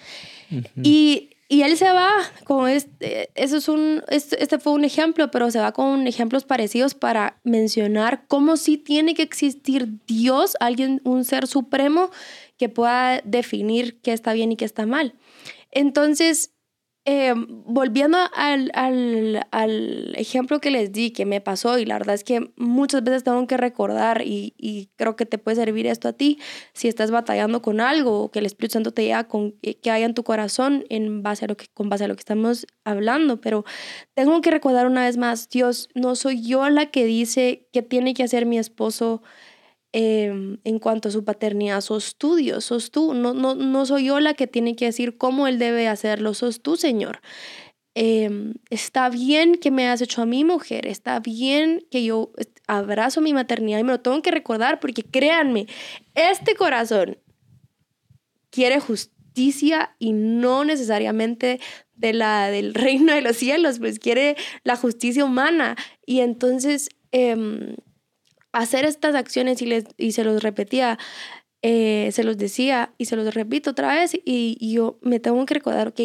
y, 0.82 1.30
y, 1.48 1.62
él 1.62 1.76
se 1.76 1.90
va 1.92 2.10
con 2.44 2.68
este, 2.68 3.30
eso 3.34 3.56
es 3.56 3.68
un, 3.68 4.02
este, 4.08 4.42
este, 4.42 4.58
fue 4.58 4.72
un 4.72 4.84
ejemplo, 4.84 5.30
pero 5.30 5.50
se 5.50 5.60
va 5.60 5.72
con 5.72 6.06
ejemplos 6.06 6.44
parecidos 6.44 6.94
para 6.94 7.40
mencionar 7.44 8.24
cómo 8.26 8.56
sí 8.56 8.76
tiene 8.76 9.14
que 9.14 9.22
existir 9.22 9.88
Dios, 10.06 10.56
alguien, 10.60 11.00
un 11.04 11.24
ser 11.24 11.46
supremo 11.46 12.10
que 12.58 12.68
pueda 12.68 13.22
definir 13.24 14.00
qué 14.00 14.12
está 14.12 14.32
bien 14.32 14.52
y 14.52 14.56
qué 14.56 14.64
está 14.64 14.86
mal. 14.86 15.14
Entonces, 15.70 16.52
eh, 17.06 17.32
volviendo 17.36 18.18
al, 18.34 18.70
al, 18.74 19.46
al, 19.50 20.14
ejemplo 20.16 20.60
que 20.60 20.70
les 20.70 20.92
di, 20.92 21.12
que 21.12 21.24
me 21.24 21.40
pasó, 21.40 21.78
y 21.78 21.86
la 21.86 21.96
verdad 21.98 22.14
es 22.14 22.24
que 22.24 22.52
muchas 22.56 23.02
veces 23.02 23.24
tengo 23.24 23.46
que 23.46 23.56
recordar, 23.56 24.22
y, 24.22 24.54
y, 24.58 24.90
creo 24.96 25.16
que 25.16 25.24
te 25.24 25.38
puede 25.38 25.56
servir 25.56 25.86
esto 25.86 26.08
a 26.08 26.12
ti, 26.12 26.38
si 26.74 26.88
estás 26.88 27.10
batallando 27.10 27.62
con 27.62 27.80
algo, 27.80 28.24
o 28.24 28.30
que 28.30 28.40
el 28.40 28.46
Espíritu 28.46 28.74
Santo 28.74 28.92
te 28.92 29.02
diga 29.02 29.24
con, 29.28 29.54
eh, 29.62 29.76
que 29.76 29.90
haya 29.90 30.04
en 30.04 30.14
tu 30.14 30.24
corazón 30.24 30.84
en 30.90 31.22
base 31.22 31.46
a 31.46 31.48
lo 31.48 31.56
que, 31.56 31.66
con 31.72 31.88
base 31.88 32.04
a 32.04 32.08
lo 32.08 32.14
que 32.14 32.20
estamos 32.20 32.66
hablando, 32.84 33.40
pero 33.40 33.64
tengo 34.14 34.40
que 34.42 34.50
recordar 34.50 34.86
una 34.86 35.04
vez 35.06 35.16
más, 35.16 35.48
Dios, 35.48 35.88
no 35.94 36.16
soy 36.16 36.42
yo 36.42 36.68
la 36.68 36.86
que 36.90 37.06
dice 37.06 37.66
que 37.72 37.82
tiene 37.82 38.12
que 38.12 38.24
hacer 38.24 38.44
mi 38.44 38.58
esposo 38.58 39.22
Em, 39.92 40.58
en 40.62 40.78
cuanto 40.78 41.08
a 41.08 41.12
su 41.12 41.24
paternidad, 41.24 41.80
sos 41.80 42.14
tú, 42.16 42.38
sos 42.60 42.92
tú. 42.92 43.12
No, 43.12 43.34
no, 43.34 43.56
no 43.56 43.86
soy 43.86 44.04
yo 44.04 44.20
la 44.20 44.34
que 44.34 44.46
tiene 44.46 44.76
que 44.76 44.84
decir 44.84 45.16
cómo 45.18 45.48
él 45.48 45.58
debe 45.58 45.88
hacerlo, 45.88 46.32
sos 46.34 46.62
tú, 46.62 46.76
Señor. 46.76 47.20
Em, 47.94 48.54
está 48.70 49.08
bien 49.08 49.56
que 49.56 49.72
me 49.72 49.88
has 49.88 50.00
hecho 50.00 50.22
a 50.22 50.26
mi 50.26 50.44
mujer, 50.44 50.86
está 50.86 51.18
bien 51.18 51.84
que 51.90 52.04
yo 52.04 52.30
abrazo 52.68 53.20
mi 53.20 53.34
maternidad 53.34 53.80
y 53.80 53.82
me 53.82 53.90
lo 53.90 54.00
tengo 54.00 54.22
que 54.22 54.30
recordar 54.30 54.78
porque 54.78 55.02
créanme, 55.02 55.66
este 56.14 56.54
corazón 56.54 57.18
quiere 58.50 58.78
justicia 58.78 59.96
y 59.98 60.12
no 60.12 60.64
necesariamente 60.64 61.58
de 61.96 62.12
la 62.12 62.48
del 62.50 62.74
reino 62.74 63.12
de 63.12 63.22
los 63.22 63.36
cielos, 63.36 63.80
pues 63.80 63.98
quiere 63.98 64.36
la 64.62 64.76
justicia 64.76 65.24
humana. 65.24 65.76
Y 66.06 66.20
entonces... 66.20 66.90
Eh, 67.10 67.74
hacer 68.52 68.84
estas 68.84 69.14
acciones 69.14 69.62
y, 69.62 69.66
les, 69.66 69.84
y 69.96 70.12
se 70.12 70.24
los 70.24 70.42
repetía, 70.42 70.98
eh, 71.62 72.10
se 72.12 72.24
los 72.24 72.36
decía 72.36 72.92
y 72.98 73.06
se 73.06 73.16
los 73.16 73.34
repito 73.34 73.70
otra 73.70 73.94
vez 73.94 74.12
y, 74.24 74.72
yo 74.72 74.98
me 75.02 75.20
tengo 75.20 75.44
que 75.46 75.54
recordar, 75.54 75.88
ok, 75.88 76.00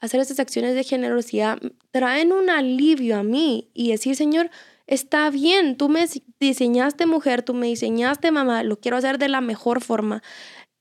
hacer 0.00 0.20
estas 0.20 0.38
acciones 0.40 0.74
de 0.74 0.84
generosidad 0.84 1.58
traen 1.90 2.32
un 2.32 2.50
alivio 2.50 3.16
a 3.16 3.22
mí 3.22 3.70
y 3.74 3.90
decir, 3.90 4.16
Señor, 4.16 4.50
está 4.86 5.30
bien, 5.30 5.76
tú 5.76 5.88
me 5.88 6.06
diseñaste 6.40 7.06
mujer, 7.06 7.42
tú 7.42 7.54
me 7.54 7.66
diseñaste 7.66 8.30
mamá, 8.30 8.62
lo 8.62 8.78
quiero 8.80 8.96
hacer 8.96 9.18
de 9.18 9.28
la 9.28 9.40
mejor 9.40 9.82
forma. 9.82 10.22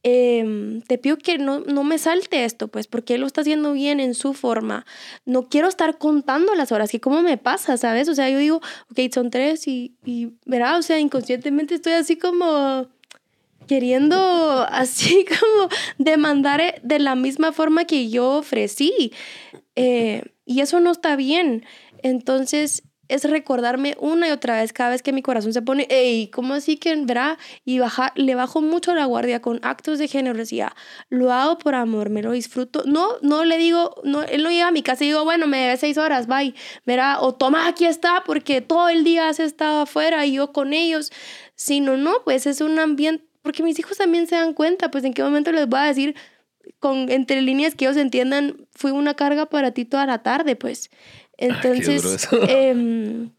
Em, 0.09 0.81
te 0.83 0.97
pido 0.97 1.17
que 1.17 1.37
no, 1.37 1.59
no 1.59 1.83
me 1.83 1.97
salte 1.97 2.45
esto, 2.45 2.69
pues, 2.69 2.87
porque 2.87 3.15
él 3.15 3.21
lo 3.21 3.27
está 3.27 3.41
haciendo 3.41 3.73
bien 3.73 3.99
en 3.99 4.13
su 4.13 4.33
forma. 4.33 4.85
No 5.25 5.49
quiero 5.49 5.67
estar 5.67 5.97
contando 5.97 6.55
las 6.55 6.71
horas, 6.71 6.89
que 6.89 7.01
cómo 7.01 7.21
me 7.21 7.37
pasa, 7.37 7.75
¿sabes? 7.75 8.07
O 8.07 8.15
sea, 8.15 8.29
yo 8.29 8.37
digo, 8.37 8.61
ok, 8.89 9.13
son 9.13 9.31
tres 9.31 9.67
y, 9.67 9.97
y 10.05 10.29
verá, 10.45 10.77
o 10.77 10.81
sea, 10.81 10.97
inconscientemente 10.97 11.75
estoy 11.75 11.91
así 11.91 12.15
como 12.15 12.87
queriendo, 13.67 14.15
así 14.71 15.25
como 15.25 15.67
demandar 15.97 16.61
eh, 16.61 16.75
de 16.83 16.99
la 16.99 17.15
misma 17.15 17.51
forma 17.51 17.83
que 17.83 18.09
yo 18.09 18.37
ofrecí. 18.37 19.11
Eh, 19.75 20.23
y 20.45 20.61
eso 20.61 20.79
no 20.79 20.91
está 20.91 21.17
bien. 21.17 21.65
Entonces, 22.01 22.83
es 23.09 23.23
recordarme 23.29 23.95
una 23.99 24.27
y 24.27 24.31
otra 24.31 24.61
vez 24.61 24.73
cada 24.73 24.91
vez 24.91 25.01
que 25.01 25.13
mi 25.13 25.21
corazón 25.21 25.53
se 25.53 25.61
pone, 25.61 25.87
hey, 25.89 26.29
¿cómo 26.33 26.53
así 26.53 26.77
que 26.77 26.95
verá? 26.95 27.37
Y 27.65 27.79
baja, 27.79 28.11
le 28.15 28.35
bajo 28.35 28.61
mucho 28.61 28.93
la 28.93 29.05
guardia 29.05 29.41
con 29.41 29.59
actos 29.63 29.99
de 29.99 30.07
generosidad. 30.07 30.73
Lo 31.09 31.31
hago 31.31 31.57
por 31.57 31.75
amor, 31.75 32.09
me 32.09 32.21
lo 32.21 32.31
disfruto. 32.31 32.83
No, 32.85 33.09
no 33.21 33.45
le 33.45 33.57
digo, 33.57 33.95
no, 34.03 34.23
él 34.23 34.43
no 34.43 34.49
llega 34.49 34.67
a 34.67 34.71
mi 34.71 34.83
casa 34.83 35.03
y 35.03 35.07
digo, 35.07 35.23
bueno, 35.23 35.47
me 35.47 35.59
debe 35.59 35.77
seis 35.77 35.97
horas, 35.97 36.27
bye. 36.27 36.53
Verá, 36.85 37.21
o 37.21 37.33
toma, 37.35 37.67
aquí 37.67 37.85
está, 37.85 38.23
porque 38.25 38.61
todo 38.61 38.89
el 38.89 39.03
día 39.03 39.29
has 39.29 39.39
estado 39.39 39.81
afuera 39.81 40.25
y 40.25 40.33
yo 40.33 40.51
con 40.51 40.73
ellos. 40.73 41.11
Sino, 41.55 41.97
no, 41.97 42.23
pues 42.23 42.45
es 42.45 42.61
un 42.61 42.77
ambiente, 42.79 43.25
porque 43.41 43.63
mis 43.63 43.79
hijos 43.79 43.97
también 43.97 44.27
se 44.27 44.35
dan 44.35 44.53
cuenta, 44.53 44.91
pues 44.91 45.03
en 45.03 45.13
qué 45.13 45.23
momento 45.23 45.51
les 45.51 45.67
voy 45.67 45.79
a 45.79 45.83
decir 45.83 46.15
con 46.79 47.09
entre 47.09 47.41
líneas 47.41 47.75
que 47.75 47.85
ellos 47.85 47.97
entiendan, 47.97 48.67
fui 48.71 48.91
una 48.91 49.15
carga 49.15 49.47
para 49.47 49.71
ti 49.71 49.85
toda 49.85 50.05
la 50.05 50.21
tarde, 50.23 50.55
pues. 50.55 50.89
Entonces, 51.37 52.27
em, 52.47 53.29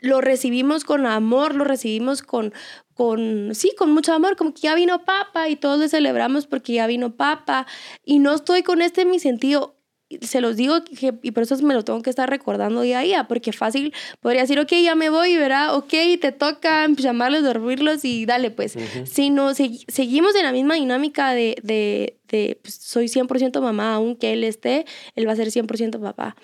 lo 0.00 0.20
recibimos 0.20 0.84
con 0.84 1.06
amor, 1.06 1.54
lo 1.54 1.64
recibimos 1.64 2.22
con, 2.22 2.52
con, 2.94 3.54
sí, 3.54 3.72
con 3.76 3.92
mucho 3.92 4.12
amor, 4.12 4.36
como 4.36 4.52
que 4.52 4.62
ya 4.62 4.74
vino 4.74 5.04
papa 5.04 5.48
y 5.48 5.56
todos 5.56 5.78
le 5.80 5.88
celebramos 5.88 6.46
porque 6.46 6.74
ya 6.74 6.86
vino 6.86 7.16
papa 7.16 7.66
y 8.04 8.18
no 8.18 8.34
estoy 8.34 8.62
con 8.62 8.82
este 8.82 9.02
en 9.02 9.10
mi 9.10 9.18
sentido. 9.18 9.76
Se 10.20 10.40
los 10.42 10.56
digo 10.56 10.76
y 11.22 11.30
por 11.32 11.42
eso 11.42 11.56
me 11.62 11.74
lo 11.74 11.82
tengo 11.82 12.02
que 12.02 12.10
estar 12.10 12.28
recordando 12.28 12.82
día 12.82 12.98
a 13.00 13.02
día, 13.02 13.26
porque 13.26 13.52
fácil 13.52 13.92
podría 14.20 14.42
decir, 14.42 14.60
ok, 14.60 14.70
ya 14.82 14.94
me 14.94 15.08
voy, 15.08 15.36
verá, 15.36 15.74
ok, 15.74 15.92
te 16.20 16.30
toca 16.30 16.86
llamarlos, 16.86 17.42
dormirlos 17.42 18.04
y 18.04 18.26
dale, 18.26 18.50
pues. 18.50 18.76
Si 19.06 19.30
no, 19.30 19.54
seguimos 19.54 20.36
en 20.36 20.42
la 20.44 20.52
misma 20.52 20.74
dinámica 20.74 21.32
de, 21.32 21.56
de, 21.62 22.18
de 22.28 22.60
pues, 22.62 22.74
soy 22.74 23.06
100% 23.06 23.60
mamá, 23.60 23.94
aunque 23.94 24.34
él 24.34 24.44
esté, 24.44 24.84
él 25.16 25.26
va 25.26 25.32
a 25.32 25.36
ser 25.36 25.48
100% 25.48 25.98
papá. 25.98 26.36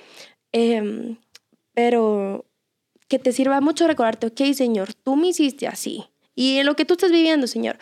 Em, 0.53 1.19
pero 1.75 2.47
que 3.09 3.19
te 3.19 3.33
sirva 3.33 3.61
mucho 3.61 3.87
recordarte, 3.87 4.29
ok, 4.29 4.55
Señor, 4.55 4.95
tú 4.95 5.17
me 5.17 5.29
hiciste 5.29 5.67
así. 5.67 6.05
Y 6.35 6.59
en 6.59 6.67
lo 6.67 6.77
que 6.77 6.85
tú 6.85 6.95
estás 6.95 7.11
viviendo, 7.11 7.47
Señor, 7.47 7.79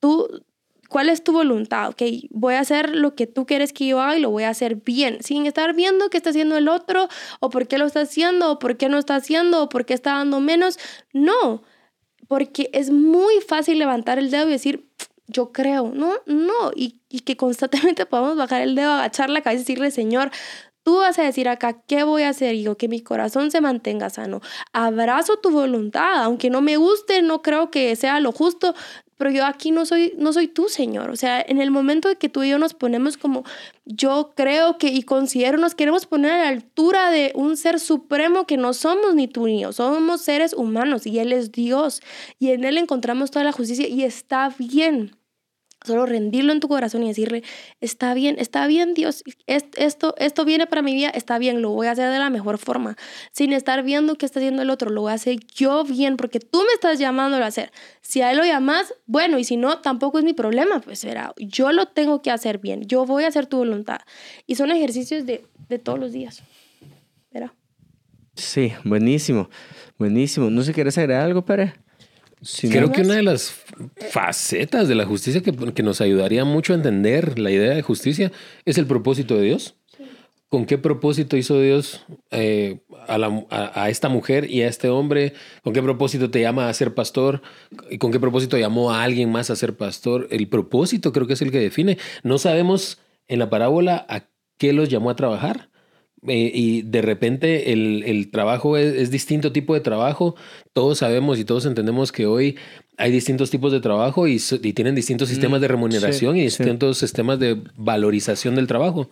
tú, 0.00 0.42
¿cuál 0.88 1.08
es 1.08 1.24
tu 1.24 1.32
voluntad? 1.32 1.88
Ok, 1.88 2.02
voy 2.30 2.54
a 2.54 2.60
hacer 2.60 2.94
lo 2.94 3.14
que 3.14 3.26
tú 3.26 3.46
quieres 3.46 3.72
que 3.72 3.86
yo 3.86 4.00
haga 4.00 4.18
y 4.18 4.20
lo 4.20 4.30
voy 4.30 4.44
a 4.44 4.50
hacer 4.50 4.76
bien, 4.76 5.22
sin 5.22 5.46
estar 5.46 5.74
viendo 5.74 6.10
qué 6.10 6.18
está 6.18 6.30
haciendo 6.30 6.56
el 6.56 6.68
otro, 6.68 7.08
o 7.40 7.50
por 7.50 7.66
qué 7.66 7.78
lo 7.78 7.86
está 7.86 8.02
haciendo, 8.02 8.52
o 8.52 8.58
por 8.58 8.76
qué 8.76 8.88
no 8.88 8.98
está 8.98 9.16
haciendo, 9.16 9.62
o 9.62 9.68
por 9.68 9.86
qué 9.86 9.94
está 9.94 10.12
dando 10.12 10.40
menos. 10.40 10.78
No, 11.12 11.62
porque 12.28 12.68
es 12.72 12.90
muy 12.90 13.40
fácil 13.40 13.78
levantar 13.78 14.18
el 14.18 14.30
dedo 14.30 14.48
y 14.48 14.52
decir, 14.52 14.90
yo 15.26 15.52
creo, 15.52 15.90
no, 15.94 16.14
no, 16.26 16.70
y, 16.74 17.00
y 17.08 17.20
que 17.20 17.36
constantemente 17.36 18.06
podamos 18.06 18.36
bajar 18.36 18.62
el 18.62 18.74
dedo, 18.74 18.92
agachar 18.92 19.30
la 19.30 19.40
cabeza 19.40 19.60
y 19.60 19.64
decirle, 19.64 19.90
Señor, 19.90 20.30
Tú 20.86 20.98
vas 20.98 21.18
a 21.18 21.24
decir 21.24 21.48
acá, 21.48 21.82
¿qué 21.88 22.04
voy 22.04 22.22
a 22.22 22.28
hacer? 22.28 22.54
yo, 22.54 22.76
que 22.76 22.86
mi 22.86 23.00
corazón 23.00 23.50
se 23.50 23.60
mantenga 23.60 24.08
sano. 24.08 24.40
Abrazo 24.72 25.36
tu 25.38 25.50
voluntad, 25.50 26.22
aunque 26.22 26.48
no 26.48 26.60
me 26.60 26.76
guste, 26.76 27.22
no 27.22 27.42
creo 27.42 27.72
que 27.72 27.96
sea 27.96 28.20
lo 28.20 28.30
justo, 28.30 28.72
pero 29.16 29.32
yo 29.32 29.44
aquí 29.46 29.72
no 29.72 29.84
soy, 29.84 30.14
no 30.16 30.32
soy 30.32 30.46
tú, 30.46 30.68
Señor. 30.68 31.10
O 31.10 31.16
sea, 31.16 31.40
en 31.44 31.60
el 31.60 31.72
momento 31.72 32.08
de 32.08 32.14
que 32.14 32.28
tú 32.28 32.44
y 32.44 32.50
yo 32.50 32.60
nos 32.60 32.72
ponemos 32.74 33.16
como, 33.16 33.42
yo 33.84 34.30
creo 34.36 34.78
que 34.78 34.86
y 34.86 35.02
considero, 35.02 35.58
nos 35.58 35.74
queremos 35.74 36.06
poner 36.06 36.30
a 36.30 36.38
la 36.44 36.48
altura 36.50 37.10
de 37.10 37.32
un 37.34 37.56
ser 37.56 37.80
supremo 37.80 38.46
que 38.46 38.56
no 38.56 38.72
somos 38.72 39.16
ni 39.16 39.26
tú 39.26 39.46
ni 39.46 39.62
yo, 39.62 39.72
somos 39.72 40.20
seres 40.20 40.52
humanos 40.52 41.04
y 41.04 41.18
Él 41.18 41.32
es 41.32 41.50
Dios 41.50 42.00
y 42.38 42.50
en 42.50 42.62
Él 42.62 42.78
encontramos 42.78 43.32
toda 43.32 43.44
la 43.44 43.50
justicia 43.50 43.88
y 43.88 44.04
está 44.04 44.54
bien. 44.56 45.16
Solo 45.86 46.04
rendirlo 46.04 46.52
en 46.52 46.58
tu 46.58 46.66
corazón 46.66 47.04
y 47.04 47.08
decirle, 47.08 47.44
está 47.80 48.12
bien, 48.12 48.36
está 48.40 48.66
bien 48.66 48.92
Dios, 48.92 49.22
esto, 49.46 50.16
esto 50.18 50.44
viene 50.44 50.66
para 50.66 50.82
mi 50.82 50.94
vida, 50.94 51.10
está 51.10 51.38
bien, 51.38 51.62
lo 51.62 51.70
voy 51.70 51.86
a 51.86 51.92
hacer 51.92 52.10
de 52.10 52.18
la 52.18 52.28
mejor 52.28 52.58
forma, 52.58 52.96
sin 53.30 53.52
estar 53.52 53.84
viendo 53.84 54.16
qué 54.16 54.26
está 54.26 54.40
haciendo 54.40 54.62
el 54.62 54.70
otro, 54.70 54.90
lo 54.90 55.02
voy 55.02 55.12
a 55.12 55.14
hacer 55.14 55.38
yo 55.54 55.84
bien, 55.84 56.16
porque 56.16 56.40
tú 56.40 56.58
me 56.58 56.72
estás 56.74 56.98
llamando 56.98 57.36
a 57.36 57.46
hacer. 57.46 57.70
Si 58.00 58.20
a 58.20 58.32
él 58.32 58.38
lo 58.38 58.44
llamas, 58.44 58.94
bueno, 59.06 59.38
y 59.38 59.44
si 59.44 59.56
no, 59.56 59.78
tampoco 59.78 60.18
es 60.18 60.24
mi 60.24 60.32
problema, 60.32 60.80
pues 60.80 60.98
será, 60.98 61.32
yo 61.38 61.70
lo 61.70 61.86
tengo 61.86 62.20
que 62.20 62.32
hacer 62.32 62.58
bien, 62.58 62.82
yo 62.86 63.06
voy 63.06 63.22
a 63.22 63.28
hacer 63.28 63.46
tu 63.46 63.58
voluntad. 63.58 64.00
Y 64.44 64.56
son 64.56 64.72
ejercicios 64.72 65.24
de, 65.24 65.46
de 65.68 65.78
todos 65.78 66.00
los 66.00 66.12
días. 66.12 66.42
Verá. 67.30 67.54
Sí, 68.34 68.72
buenísimo, 68.82 69.48
buenísimo. 69.98 70.50
¿No 70.50 70.62
se 70.62 70.72
quieres 70.72 70.98
agregar 70.98 71.22
algo, 71.22 71.44
Pere? 71.44 71.74
Creo 72.60 72.92
que 72.92 73.00
una 73.00 73.14
de 73.14 73.22
las 73.22 73.50
facetas 74.10 74.88
de 74.88 74.94
la 74.94 75.04
justicia 75.06 75.42
que, 75.42 75.52
que, 75.52 75.82
nos 75.82 76.00
ayudaría 76.00 76.44
mucho 76.44 76.72
a 76.72 76.76
entender 76.76 77.38
la 77.38 77.50
idea 77.50 77.74
de 77.74 77.82
justicia 77.82 78.32
es 78.64 78.78
el 78.78 78.86
propósito 78.86 79.36
de 79.36 79.42
Dios. 79.44 79.74
con 80.48 80.64
qué 80.64 80.78
propósito 80.78 81.36
hizo 81.36 81.60
Dios 81.60 82.04
eh, 82.30 82.78
a, 83.08 83.18
la- 83.18 83.44
a- 83.50 83.90
esta 83.90 84.08
mujer 84.08 84.48
y 84.50 84.62
a 84.62 84.68
este 84.68 84.88
hombre, 84.88 85.32
con 85.62 85.72
qué 85.74 85.82
propósito 85.82 86.30
te 86.30 86.40
llama 86.40 86.68
a 86.68 86.74
ser 86.74 86.94
pastor 86.94 87.42
y 87.90 87.98
con 87.98 88.12
qué 88.12 88.20
propósito 88.20 88.56
llamó 88.56 88.92
a 88.92 89.02
alguien 89.02 89.30
más 89.30 89.50
a 89.50 89.56
ser 89.56 89.76
pastor. 89.76 90.28
El 90.30 90.48
propósito 90.48 91.12
creo 91.12 91.26
que 91.26 91.32
es 91.34 91.42
el 91.42 91.50
que 91.50 91.58
define. 91.58 91.98
No 92.22 92.38
sabemos 92.38 92.98
en 93.28 93.40
la 93.40 93.50
parábola 93.50 94.06
a 94.08 94.28
qué 94.56 94.72
los 94.72 94.88
llamó 94.88 95.10
a 95.10 95.16
trabajar. 95.16 95.68
eh, 96.28 96.50
y 96.54 96.82
de 96.82 97.02
repente 97.02 97.72
el, 97.72 98.02
el 98.06 98.30
trabajo 98.30 98.76
es 98.78 99.10
distinto 99.10 99.52
tipo 99.52 99.74
de 99.74 99.80
trabajo. 99.80 100.34
Todos 100.72 100.98
sabemos 100.98 101.38
y 101.38 101.44
todos 101.44 101.66
entendemos 101.66 102.10
que 102.12 102.26
hoy 102.26 102.56
hay 102.98 103.10
distintos 103.10 103.50
tipos 103.50 103.72
de 103.72 103.80
trabajo 103.80 104.26
y, 104.26 104.38
tienen 104.74 104.94
distintos 104.94 105.28
sistemas 105.28 105.60
de 105.60 105.68
remuneración 105.68 106.34
sí, 106.34 106.40
y 106.40 106.50
sí. 106.50 106.62
distintos 106.62 106.98
sistemas 106.98 107.38
de 107.38 107.62
valorización 107.76 108.54
del 108.54 108.66
trabajo. 108.66 109.10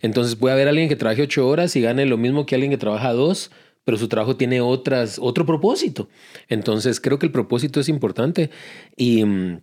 Entonces 0.00 0.36
puede 0.36 0.54
haber 0.54 0.68
alguien 0.68 0.88
que 0.88 0.96
trabaje 0.96 1.22
ocho 1.22 1.48
horas 1.48 1.74
y 1.76 1.80
gane 1.80 2.06
lo 2.06 2.16
mismo 2.16 2.46
que 2.46 2.54
alguien 2.54 2.70
que 2.70 2.78
trabaja 2.78 3.12
dos, 3.12 3.50
pero 3.84 3.98
su 3.98 4.08
trabajo 4.08 4.36
tiene 4.36 4.60
otras, 4.60 5.18
otro 5.20 5.44
propósito. 5.46 6.08
Entonces 6.48 7.00
creo 7.00 7.18
que 7.18 7.26
el 7.26 7.32
propósito 7.32 7.80
es 7.80 7.88
importante. 7.88 8.50
Y, 8.96 9.24
mm, 9.24 9.60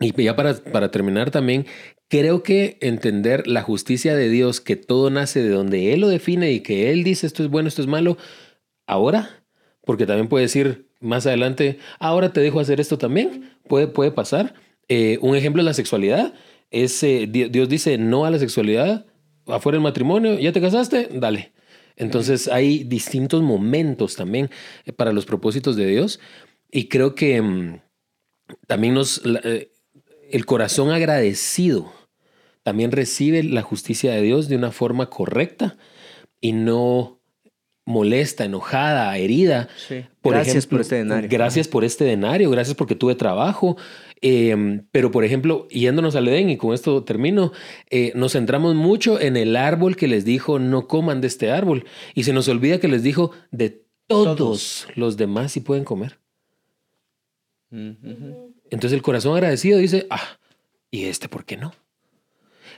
y 0.00 0.22
ya 0.24 0.34
para, 0.34 0.54
para 0.54 0.90
terminar 0.90 1.30
también, 1.30 1.66
creo 2.08 2.42
que 2.42 2.76
entender 2.80 3.46
la 3.46 3.62
justicia 3.62 4.16
de 4.16 4.28
Dios, 4.28 4.60
que 4.60 4.76
todo 4.76 5.10
nace 5.10 5.42
de 5.42 5.50
donde 5.50 5.94
Él 5.94 6.00
lo 6.00 6.08
define 6.08 6.52
y 6.52 6.60
que 6.60 6.90
Él 6.90 7.04
dice 7.04 7.26
esto 7.26 7.44
es 7.44 7.50
bueno, 7.50 7.68
esto 7.68 7.82
es 7.82 7.88
malo, 7.88 8.18
ahora, 8.86 9.44
porque 9.84 10.06
también 10.06 10.28
puede 10.28 10.44
decir 10.44 10.91
más 11.02 11.26
adelante, 11.26 11.78
ahora 11.98 12.32
te 12.32 12.40
dejo 12.40 12.60
hacer 12.60 12.80
esto 12.80 12.98
también, 12.98 13.50
puede, 13.68 13.88
puede 13.88 14.10
pasar. 14.10 14.54
Eh, 14.88 15.18
un 15.20 15.36
ejemplo 15.36 15.60
es 15.62 15.66
la 15.66 15.74
sexualidad. 15.74 16.34
Es, 16.70 17.02
eh, 17.02 17.26
Di- 17.30 17.48
Dios 17.48 17.68
dice 17.68 17.98
no 17.98 18.24
a 18.24 18.30
la 18.30 18.38
sexualidad, 18.38 19.06
afuera 19.46 19.76
del 19.76 19.82
matrimonio, 19.82 20.38
ya 20.38 20.52
te 20.52 20.60
casaste, 20.60 21.08
dale. 21.12 21.52
Entonces 21.96 22.48
hay 22.48 22.84
distintos 22.84 23.42
momentos 23.42 24.16
también 24.16 24.50
eh, 24.86 24.92
para 24.92 25.12
los 25.12 25.26
propósitos 25.26 25.76
de 25.76 25.86
Dios 25.86 26.20
y 26.70 26.88
creo 26.88 27.14
que 27.14 27.42
mm, 27.42 27.80
también 28.66 28.94
nos, 28.94 29.22
el 29.24 30.46
corazón 30.46 30.90
agradecido 30.90 31.92
también 32.62 32.92
recibe 32.92 33.42
la 33.42 33.62
justicia 33.62 34.12
de 34.12 34.22
Dios 34.22 34.48
de 34.48 34.56
una 34.56 34.70
forma 34.70 35.10
correcta 35.10 35.76
y 36.40 36.52
no 36.52 37.20
molesta, 37.84 38.44
enojada, 38.44 39.16
herida. 39.16 39.68
Sí. 39.88 40.04
Gracias 40.22 40.66
por 40.66 40.80
este 40.80 40.96
denario. 40.96 41.28
Gracias 41.30 41.68
por 41.68 41.84
este 41.84 42.04
denario, 42.04 42.50
gracias 42.50 42.76
porque 42.76 42.94
tuve 42.94 43.14
trabajo. 43.14 43.76
Eh, 44.20 44.82
pero, 44.92 45.10
por 45.10 45.24
ejemplo, 45.24 45.66
yéndonos 45.68 46.14
al 46.14 46.28
Edén, 46.28 46.48
y 46.50 46.56
con 46.56 46.74
esto 46.74 47.02
termino, 47.02 47.52
eh, 47.90 48.12
nos 48.14 48.32
centramos 48.32 48.74
mucho 48.74 49.20
en 49.20 49.36
el 49.36 49.56
árbol 49.56 49.96
que 49.96 50.06
les 50.06 50.24
dijo 50.24 50.58
no 50.58 50.86
coman 50.86 51.20
de 51.20 51.26
este 51.26 51.50
árbol. 51.50 51.84
Y 52.14 52.22
se 52.22 52.32
nos 52.32 52.48
olvida 52.48 52.78
que 52.78 52.88
les 52.88 53.02
dijo 53.02 53.32
de 53.50 53.82
todos, 54.06 54.36
Todos. 54.36 54.86
los 54.94 55.16
demás 55.16 55.52
sí 55.52 55.60
pueden 55.60 55.84
comer. 55.84 56.18
Mm. 57.70 57.92
Entonces 58.70 58.92
el 58.92 59.02
corazón 59.02 59.34
agradecido 59.34 59.78
dice, 59.78 60.06
ah, 60.10 60.38
¿y 60.90 61.04
este 61.04 61.28
por 61.28 61.44
qué 61.44 61.56
no? 61.56 61.72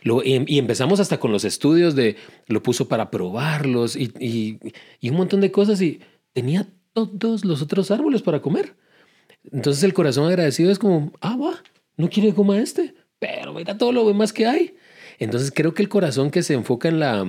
Luego, 0.05 0.23
y, 0.25 0.59
empezamos 0.59 1.01
hasta 1.01 1.19
con 1.19 1.33
los 1.33 1.45
estudios 1.45 1.97
de, 1.97 2.17
lo 2.47 2.63
puso 2.63 2.87
para 2.87 3.11
probarlos 3.11 3.97
y 3.97 4.61
un 5.03 5.17
montón 5.17 5.41
de 5.41 5.51
cosas 5.51 5.83
y 5.83 6.01
tenía 6.33 6.69
todos 6.95 7.45
los 7.45 7.61
otros 7.61 7.91
árboles 7.91 8.23
para 8.23 8.41
comer. 8.41 8.77
Entonces 9.53 9.83
el 9.83 9.93
corazón 9.93 10.27
agradecido 10.27 10.71
es 10.71 10.79
como, 10.79 11.13
ah, 11.21 11.37
va, 11.37 11.63
no 11.97 12.09
quiere 12.09 12.31
que 12.31 12.35
coma 12.35 12.59
este, 12.59 12.95
pero 13.19 13.53
mira 13.53 13.77
todo 13.77 13.93
lo 13.93 14.07
demás 14.07 14.33
que 14.33 14.47
hay. 14.47 14.75
Entonces 15.19 15.53
creo 15.55 15.75
que 15.75 15.83
el 15.83 15.89
corazón 15.89 16.31
que 16.31 16.43
se 16.43 16.55
enfoca 16.55 16.89
en 16.89 17.01
la 17.01 17.27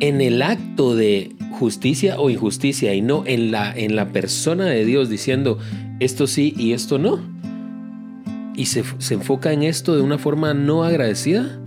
en 0.00 0.20
el 0.20 0.42
acto 0.42 0.94
de 0.94 1.34
justicia 1.58 2.20
o 2.20 2.30
injusticia 2.30 2.94
y 2.94 3.02
no 3.02 3.24
en 3.26 3.50
la 3.50 3.76
en 3.76 3.96
la 3.96 4.12
persona 4.12 4.66
de 4.66 4.84
Dios 4.84 5.08
diciendo 5.10 5.58
esto 5.98 6.26
sí 6.26 6.54
y 6.56 6.72
esto 6.72 6.98
no. 6.98 7.37
Y 8.58 8.66
se, 8.66 8.82
se 8.98 9.14
enfoca 9.14 9.52
en 9.52 9.62
esto 9.62 9.94
de 9.94 10.02
una 10.02 10.18
forma 10.18 10.52
no 10.52 10.82
agradecida, 10.82 11.60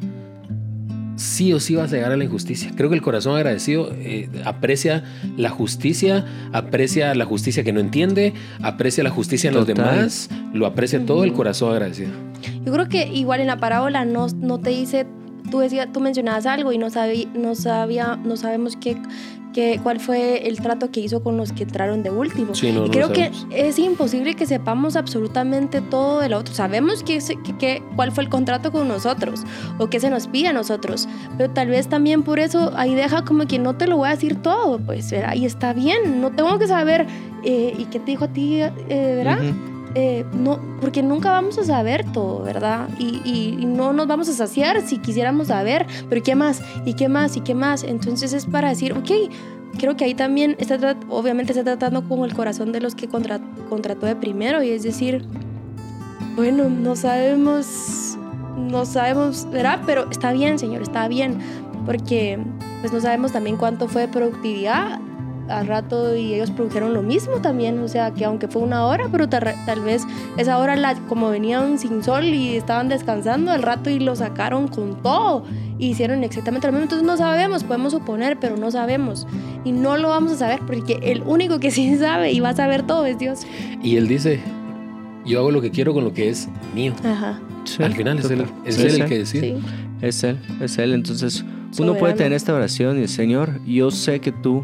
sí 1.16 1.54
o 1.54 1.60
sí 1.62 1.76
vas 1.76 1.94
a 1.94 1.96
llegar 1.96 2.12
a 2.12 2.18
la 2.18 2.26
injusticia. 2.26 2.72
Creo 2.76 2.90
que 2.90 2.96
el 2.96 3.02
corazón 3.02 3.38
agradecido 3.38 3.92
eh, 3.94 4.30
aprecia 4.44 5.06
la 5.38 5.50
justicia, 5.50 6.26
aprecia 6.52 7.16
la 7.16 7.24
justicia 7.24 7.64
que 7.64 7.72
no 7.72 7.80
entiende, 7.80 8.34
aprecia 8.62 9.06
la 9.06 9.10
justicia 9.10 9.48
en 9.48 9.54
los 9.54 9.68
Total. 9.68 9.96
demás, 9.96 10.30
lo 10.54 10.66
aprecia 10.66 11.06
todo 11.06 11.24
el 11.24 11.32
corazón 11.32 11.72
agradecido. 11.72 12.12
Yo 12.66 12.74
creo 12.74 12.90
que 12.90 13.08
igual 13.08 13.40
en 13.40 13.48
la 13.48 13.58
parábola 13.58 14.04
no, 14.04 14.28
no 14.28 14.60
te 14.60 14.72
dice, 14.72 15.06
tú, 15.50 15.60
decías, 15.60 15.88
tú 15.94 16.02
mencionabas 16.02 16.46
algo 16.46 16.74
y 16.74 16.78
no, 16.78 16.90
sabí, 16.90 17.30
no, 17.34 17.56
sabía, 17.56 18.18
no 18.18 18.36
sabemos 18.36 18.76
qué, 18.76 18.98
qué, 19.54 19.80
cuál 19.84 20.00
fue 20.00 20.48
el 20.48 20.60
trato 20.62 20.92
que 20.92 21.00
hizo 21.02 21.22
con 21.24 21.38
los 21.38 21.52
que 21.52 21.64
entraron 21.64 22.04
de 22.04 22.10
último. 22.10 22.56
Sí, 22.56 22.72
no, 22.72 22.86
y 22.86 22.88
no 22.88 22.92
creo 22.92 23.08
lo 23.10 23.14
que 23.14 23.32
es 23.52 23.78
imposible 23.80 24.34
que 24.36 24.46
sepamos 24.46 24.96
absolutamente 24.96 25.82
todo 25.82 26.20
del 26.20 26.34
otro. 26.34 26.54
Sabemos 26.54 27.04
que, 27.04 27.20
que- 27.20 27.58
que- 27.58 27.84
cuál 27.96 28.12
fue 28.12 28.24
el 28.24 28.30
contrato 28.30 28.72
con 28.72 28.88
nosotros 28.88 29.44
o 29.78 29.88
qué 29.88 30.00
se 30.00 30.10
nos 30.10 30.28
pide 30.28 30.48
a 30.50 30.54
nosotros, 30.54 31.08
pero 31.38 31.50
tal 31.54 31.68
vez 31.70 31.88
también 31.88 32.24
por 32.24 32.40
eso 32.40 32.72
ahí 32.76 32.96
deja 32.96 33.24
como 33.26 33.46
que 33.48 33.60
no 33.60 33.76
te 33.76 33.88
lo 33.88 33.98
voy 33.98 34.08
a 34.08 34.12
decir 34.12 34.42
todo, 34.42 34.80
pues, 34.80 35.12
¿verdad? 35.12 35.36
Y 35.36 35.46
está 35.46 35.74
bien, 35.74 36.22
no 36.22 36.32
tengo 36.32 36.58
que 36.60 36.68
saber, 36.68 37.06
eh, 37.44 37.74
¿y 37.78 37.86
qué 37.86 38.00
te 38.00 38.12
dijo 38.12 38.26
a 38.26 38.28
ti, 38.30 38.62
eh, 38.62 38.72
verdad? 39.24 39.40
Ujú. 39.42 39.71
Eh, 39.96 40.26
no, 40.34 40.60
porque 40.80 41.04
nunca 41.04 41.32
vamos 41.32 41.58
a 41.58 41.64
saber 41.64 42.06
todo, 42.12 42.44
¿verdad? 42.44 42.88
Y, 43.00 43.58
no 43.66 43.94
nos 43.94 44.08
vamos 44.08 44.30
a 44.30 44.34
saciar 44.34 44.82
si 44.82 44.98
quisiéramos 44.98 45.48
saber, 45.48 45.86
pero 46.10 46.22
¿qué 46.22 46.36
más? 46.36 46.62
¿Y 46.86 46.94
qué 46.94 47.10
más? 47.10 47.36
¿Y 47.38 47.42
qué 47.42 47.56
más? 47.56 47.84
Entonces 47.84 48.34
es 48.34 48.46
para 48.46 48.70
decir, 48.70 48.94
ok, 48.94 49.10
creo 49.78 49.96
que 49.96 50.06
ahí 50.06 50.14
también 50.14 50.56
está, 50.60 50.98
obviamente 51.10 51.54
está 51.54 51.64
tratando 51.64 52.08
con 52.08 52.24
el 52.24 52.34
corazón 52.34 52.72
de 52.72 52.82
los 52.82 52.96
que 52.96 53.08
contra- 53.08 53.40
contrató 53.70 54.06
de 54.06 54.16
primero 54.16 54.62
y 54.62 54.70
es 54.70 54.84
decir, 54.84 55.26
bueno, 56.36 56.70
no 56.70 56.96
sabemos, 56.96 58.18
no 58.58 58.86
sabemos, 58.86 59.48
¿verdad? 59.52 59.82
Pero 59.86 60.10
está 60.12 60.32
bien, 60.32 60.60
Señor, 60.60 60.82
está 60.82 61.08
bien, 61.08 61.40
porque 61.86 62.40
pues 62.82 62.94
no 62.94 63.00
sabemos 63.00 63.32
también 63.32 63.58
cuánto 63.58 63.88
fue 63.88 64.02
de 64.02 64.08
productividad 64.08 65.00
al 65.50 65.68
rato 65.68 66.16
y 66.16 66.34
ellos 66.34 66.52
produjeron 66.52 66.94
lo 66.94 67.02
mismo 67.02 67.42
también, 67.42 67.80
o 67.80 67.88
sea, 67.88 68.12
que 68.12 68.26
aunque 68.26 68.48
fue 68.48 68.62
una 68.62 68.86
hora, 68.86 69.08
pero 69.12 69.28
tal, 69.28 69.54
tal 69.66 69.82
vez 69.82 70.04
esa 70.38 70.58
hora, 70.58 70.76
la, 70.76 70.96
como 71.10 71.30
venían 71.30 71.78
sin 71.80 72.04
sol 72.04 72.26
y 72.26 72.56
estaban 72.56 72.88
descansando 72.90 73.52
al 73.52 73.62
rato 73.62 73.90
y 73.90 74.00
lo 74.00 74.16
sacaron 74.16 74.68
con 74.68 75.02
todo, 75.02 75.44
y 75.78 75.88
hicieron 75.90 76.24
exactamente 76.24 76.68
lo 76.68 76.74
mismo, 76.74 76.84
entonces 76.84 77.06
no 77.08 77.18
sabemos, 77.18 77.64
podemos 77.64 77.92
suponer, 77.94 78.38
pero 78.40 78.56
no 78.58 78.72
sabemos, 78.72 79.28
y 79.66 79.72
no 79.72 79.98
lo 79.98 80.10
vamos 80.10 80.32
a 80.34 80.38
saber 80.38 80.60
porque 80.66 81.00
el 81.02 81.22
único 81.24 81.60
que 81.60 81.72
sí 81.72 81.98
sabe 81.98 82.32
y 82.32 82.40
va 82.40 82.50
a 82.50 82.56
saber 82.56 82.84
todo 82.84 83.06
es 83.06 83.18
Dios. 83.18 83.42
Y 83.84 83.98
él 83.98 84.08
dice, 84.08 84.40
yo 85.26 85.40
hago 85.40 85.52
lo 85.52 85.62
que 85.62 85.72
quiero 85.72 85.94
con 85.94 86.04
lo 86.04 86.14
que 86.14 86.30
es 86.30 86.48
mío. 86.76 86.94
Ajá, 87.04 87.40
Sí, 87.64 87.84
Al 87.84 87.94
final 87.94 88.18
es 88.18 88.30
él, 88.32 88.46
es 88.66 88.76
Sí, 88.76 88.82
él 88.82 88.92
sí. 88.92 89.02
el 89.02 89.08
que 89.08 89.18
decide. 89.20 89.42
sí. 89.60 89.66
Es 90.02 90.24
Él, 90.24 90.40
es 90.60 90.80
Él. 90.80 90.94
Entonces, 90.94 91.42
uno 91.44 91.72
Soberano. 91.74 92.00
puede 92.00 92.14
tener 92.16 92.34
esta 92.34 92.56
oración 92.56 93.02
y, 93.04 93.08
Señor, 93.08 93.64
yo 93.68 93.92
sé 93.92 94.20
que 94.20 94.32
tú 94.32 94.64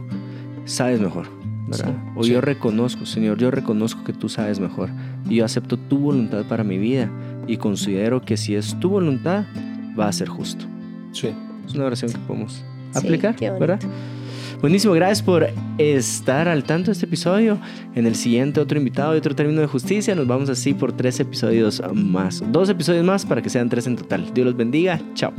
sabes 0.67 1.01
mejor, 1.01 1.27
¿verdad? 1.67 1.95
Sí, 1.95 2.12
o 2.15 2.23
sí. 2.23 2.32
yo 2.32 2.41
reconozco, 2.41 3.06
Señor, 3.06 3.38
yo 3.38 3.49
reconozco 3.49 4.03
que 4.03 4.13
tú 4.13 4.30
sabes 4.30 4.60
mejor. 4.60 4.89
Y 5.27 5.38
yo 5.38 5.45
acepto 5.45 5.77
tu 5.77 5.97
voluntad 5.97 6.45
para 6.45 6.63
mi 6.63 6.77
vida 6.77 7.10
y 7.47 7.58
considero 7.58 8.21
que 8.21 8.38
si 8.38 8.56
es 8.56 8.80
tu 8.80 8.89
voluntad, 8.89 9.45
va 9.99 10.08
a 10.08 10.13
ser 10.13 10.27
justo. 10.27 10.65
Sí. 11.12 11.30
Es 11.65 11.73
una 11.73 11.86
oración 11.86 12.12
que 12.12 12.19
podemos 12.19 12.63
aplicar. 12.93 13.36
¿verdad? 13.60 13.80
Buenísimo, 14.62 14.93
gracias 14.93 15.21
por 15.21 15.47
estar 15.77 16.47
al 16.47 16.63
tanto 16.63 16.88
de 16.88 16.93
este 16.93 17.06
episodio. 17.06 17.60
En 17.93 18.08
el 18.08 18.15
siguiente 18.15 18.60
otro 18.60 18.77
invitado 18.77 19.13
y 19.13 19.17
otro 19.19 19.36
término 19.36 19.62
de 19.62 19.67
justicia. 19.67 20.15
Nos 20.15 20.27
vamos 20.27 20.49
así 20.49 20.73
por 20.73 20.93
tres 20.93 21.19
episodios 21.19 21.82
más. 21.93 22.43
Dos 22.51 22.69
episodios 22.69 23.06
más 23.06 23.25
para 23.25 23.41
que 23.41 23.49
sean 23.49 23.69
tres 23.69 23.86
en 23.88 23.95
total. 23.95 24.34
Dios 24.34 24.45
los 24.47 24.58
bendiga. 24.58 24.99
Chao. 25.13 25.32